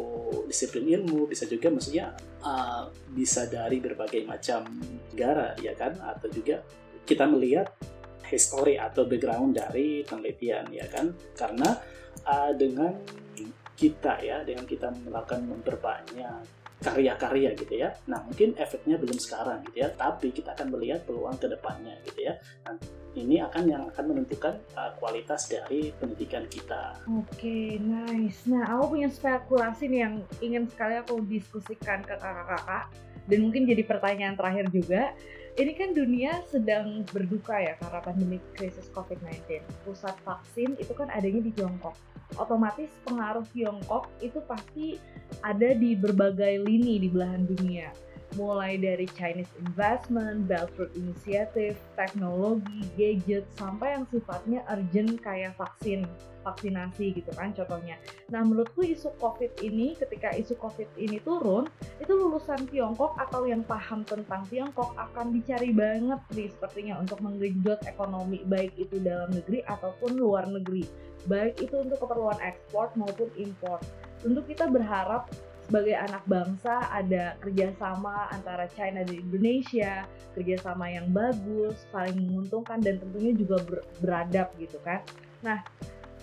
[0.48, 4.64] disiplin ilmu bisa juga maksudnya uh, bisa dari berbagai macam
[5.12, 5.96] negara ya kan?
[6.00, 6.64] Atau juga
[7.04, 7.72] kita melihat
[8.28, 11.12] history atau background dari penelitian ya kan?
[11.36, 11.76] Karena
[12.24, 12.92] uh, dengan
[13.78, 16.42] kita ya dengan kita melakukan memperbanyak
[16.78, 17.90] karya-karya gitu ya.
[18.10, 22.30] Nah mungkin efeknya belum sekarang gitu ya, tapi kita akan melihat peluang ke depannya gitu
[22.30, 22.34] ya.
[22.66, 22.78] Nah,
[23.18, 26.94] ini akan yang akan menentukan uh, kualitas dari pendidikan kita.
[27.10, 28.46] Oke, okay, nice.
[28.46, 32.94] Nah aku punya spekulasi nih yang ingin sekali aku diskusikan ke kakak-kakak
[33.26, 35.02] dan mungkin jadi pertanyaan terakhir juga.
[35.58, 39.58] Ini kan dunia sedang berduka ya karena pandemi krisis COVID-19.
[39.82, 41.98] Pusat vaksin itu kan adanya di Tiongkok
[42.36, 45.00] otomatis pengaruh Tiongkok itu pasti
[45.40, 47.88] ada di berbagai lini di belahan dunia
[48.36, 56.04] mulai dari Chinese investment, Belt Road Initiative, teknologi, gadget, sampai yang sifatnya urgent kayak vaksin,
[56.44, 57.96] vaksinasi gitu kan contohnya.
[58.28, 61.68] Nah menurutku isu COVID ini, ketika isu COVID ini turun,
[62.00, 67.84] itu lulusan Tiongkok atau yang paham tentang Tiongkok akan dicari banget nih sepertinya untuk menggenjot
[67.88, 70.84] ekonomi baik itu dalam negeri ataupun luar negeri
[71.26, 73.82] baik itu untuk keperluan ekspor maupun impor.
[74.22, 75.30] Tentu kita berharap
[75.68, 82.96] sebagai anak bangsa ada kerjasama antara China dan Indonesia, kerjasama yang bagus, saling menguntungkan dan
[82.96, 85.04] tentunya juga ber beradab gitu kan.
[85.44, 85.60] Nah,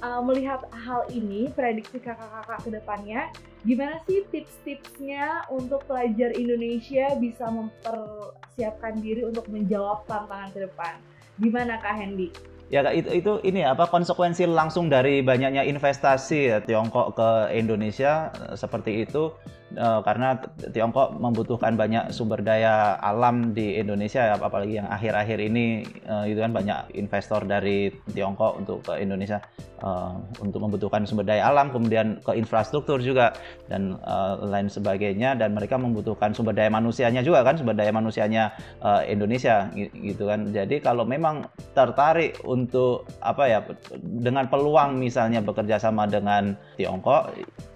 [0.02, 3.22] uh, melihat hal ini, prediksi kakak-kakak ke depannya,
[3.70, 10.98] gimana sih tips-tipsnya untuk pelajar Indonesia bisa mempersiapkan diri untuk menjawab tantangan ke depan?
[11.38, 12.34] Gimana Kak Hendy?
[12.74, 18.55] Ya itu itu ini apa konsekuensi langsung dari banyaknya investasi ya, Tiongkok ke Indonesia eh,
[18.57, 19.30] seperti itu
[19.78, 20.39] uh, karena
[20.71, 26.51] Tiongkok membutuhkan banyak sumber daya alam di Indonesia apalagi yang akhir-akhir ini uh, itu kan
[26.51, 29.39] banyak investor dari Tiongkok untuk ke Indonesia
[29.84, 33.36] uh, untuk membutuhkan sumber daya alam kemudian ke infrastruktur juga
[33.67, 38.55] dan uh, lain sebagainya dan mereka membutuhkan sumber daya manusianya juga kan sumber daya manusianya
[38.82, 40.49] uh, Indonesia gitu kan.
[40.49, 43.59] Jadi kalau memang tertarik untuk apa ya
[44.01, 47.36] dengan peluang misalnya bekerja sama dengan Tiongkok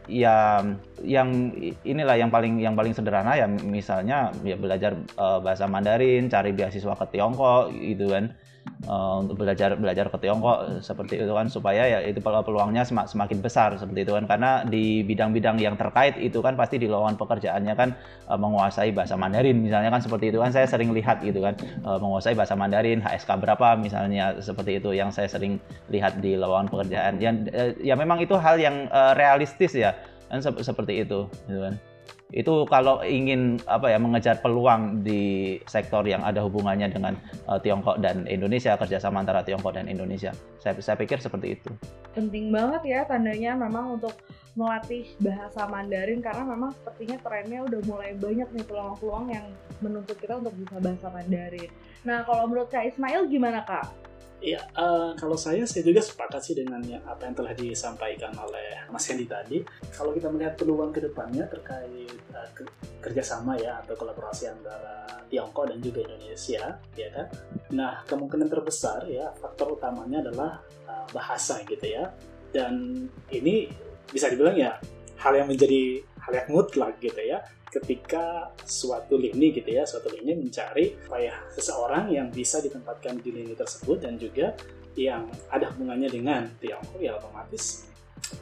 [0.09, 0.65] ya
[1.05, 1.53] yang
[1.85, 6.97] inilah yang paling yang paling sederhana ya misalnya ya belajar uh, bahasa Mandarin, cari beasiswa
[6.97, 8.33] ke Tiongkok gitu kan
[8.87, 13.75] uh, untuk belajar belajar ke Tiongkok seperti itu kan supaya ya itu peluangnya semakin besar
[13.75, 14.25] seperti itu kan.
[14.29, 17.89] Karena di bidang-bidang yang terkait itu kan pasti di lowongan pekerjaannya kan
[18.31, 21.57] uh, menguasai bahasa Mandarin misalnya kan seperti itu kan saya sering lihat gitu kan.
[21.83, 25.59] Uh, menguasai bahasa Mandarin HSK berapa misalnya seperti itu yang saya sering
[25.91, 27.19] lihat di lowongan pekerjaan.
[27.19, 29.95] Yang uh, ya memang itu hal yang uh, realistis ya
[30.29, 31.73] kan seperti itu gitu kan
[32.29, 37.17] itu kalau ingin apa ya mengejar peluang di sektor yang ada hubungannya dengan
[37.49, 40.29] uh, Tiongkok dan Indonesia kerjasama antara Tiongkok dan Indonesia
[40.61, 41.69] saya saya pikir seperti itu
[42.13, 44.13] penting banget ya tandanya memang untuk
[44.57, 49.45] melatih bahasa Mandarin karena memang sepertinya trennya udah mulai banyak nih peluang-peluang yang
[49.79, 51.71] menuntut kita untuk bisa bahasa Mandarin.
[52.03, 54.08] Nah kalau menurut Kak Ismail gimana Kak?
[54.39, 58.87] Iya, uh, kalau saya saya juga sepakat sih dengan yang apa yang telah disampaikan oleh
[58.87, 59.59] Mas Hendy tadi.
[59.91, 62.63] Kalau kita melihat peluang ke depannya terkait uh, ke
[63.03, 67.27] kerjasama ya atau kolaborasi antara Tiongkok dan juga Indonesia, ya kan.
[67.75, 72.07] Nah, kemungkinan terbesar ya faktor utamanya adalah uh, bahasa gitu ya.
[72.55, 73.67] Dan ini
[74.07, 74.79] bisa dibilang ya
[75.19, 80.33] hal yang menjadi hal yang mutlak gitu ya ketika suatu lini gitu ya, suatu lini
[80.35, 84.57] mencari supaya seseorang yang bisa ditempatkan di lini tersebut dan juga
[84.97, 87.87] yang ada hubungannya dengan Tiongkok ya otomatis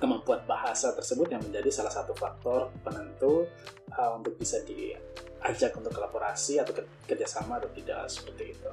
[0.02, 3.46] kemampuan bahasa tersebut yang menjadi salah satu faktor penentu
[3.94, 6.74] uh, untuk bisa diajak untuk kolaborasi atau
[7.06, 8.72] kerjasama atau tidak seperti itu.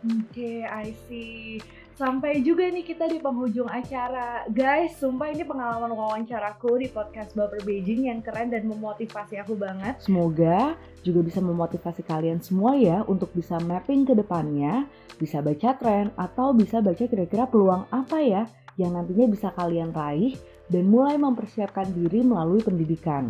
[0.00, 1.60] Oke, okay, I see.
[2.00, 4.48] Sampai juga nih kita di penghujung acara.
[4.48, 10.00] Guys, sumpah ini pengalaman wawancaraku di podcast Baper Beijing yang keren dan memotivasi aku banget.
[10.00, 14.88] Semoga juga bisa memotivasi kalian semua ya untuk bisa mapping ke depannya,
[15.20, 18.48] bisa baca tren, atau bisa baca kira-kira peluang apa ya
[18.80, 20.40] yang nantinya bisa kalian raih
[20.72, 23.28] dan mulai mempersiapkan diri melalui pendidikan.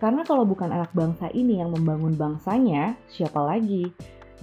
[0.00, 3.92] Karena kalau bukan anak bangsa ini yang membangun bangsanya, siapa lagi?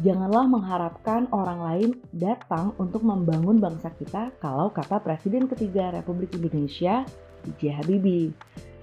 [0.02, 7.06] Janganlah mengharapkan orang lain datang untuk membangun bangsa kita kalau kata Presiden ketiga Republik Indonesia,
[7.46, 7.78] B.J.
[7.78, 8.34] Habibie.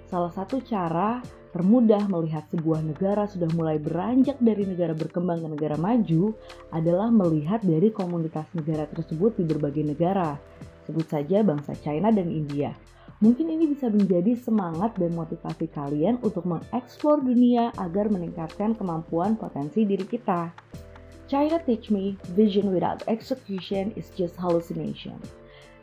[0.07, 1.19] Salah satu cara
[1.51, 6.31] termudah melihat sebuah negara sudah mulai beranjak dari negara berkembang ke negara maju
[6.71, 10.39] adalah melihat dari komunitas negara tersebut di berbagai negara.
[10.87, 12.71] Sebut saja bangsa China dan India.
[13.19, 19.85] Mungkin ini bisa menjadi semangat dan motivasi kalian untuk mengeksplor dunia agar meningkatkan kemampuan potensi
[19.85, 20.55] diri kita.
[21.31, 25.15] China teach me vision without execution is just hallucination.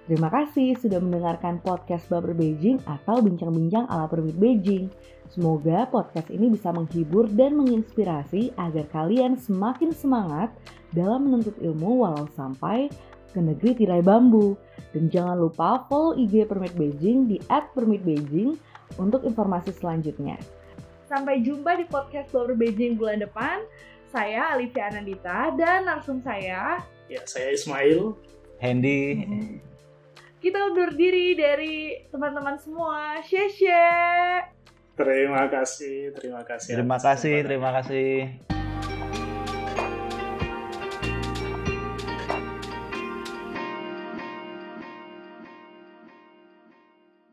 [0.04, 4.92] Terima kasih sudah mendengarkan podcast Baper Beijing atau bincang-bincang ala permit Beijing.
[5.32, 10.52] Semoga podcast ini bisa menghibur dan menginspirasi agar kalian semakin semangat
[10.92, 12.92] dalam menuntut ilmu walau sampai
[13.32, 14.60] ke negeri tirai bambu.
[14.92, 18.56] Dan jangan lupa follow IG Permit Beijing di @permitbeijing
[19.00, 20.40] untuk informasi selanjutnya.
[21.08, 23.64] Sampai jumpa di podcast Baper Beijing bulan depan.
[24.18, 28.18] Saya Alicia Anandita dan langsung saya Ya, saya Ismail.
[28.58, 29.22] Hendy.
[30.42, 33.22] Kita undur diri dari teman-teman semua.
[33.22, 33.78] Sheshe.
[34.98, 36.72] Terima kasih, terima kasih.
[36.74, 38.57] Terima kasih, terima kasih.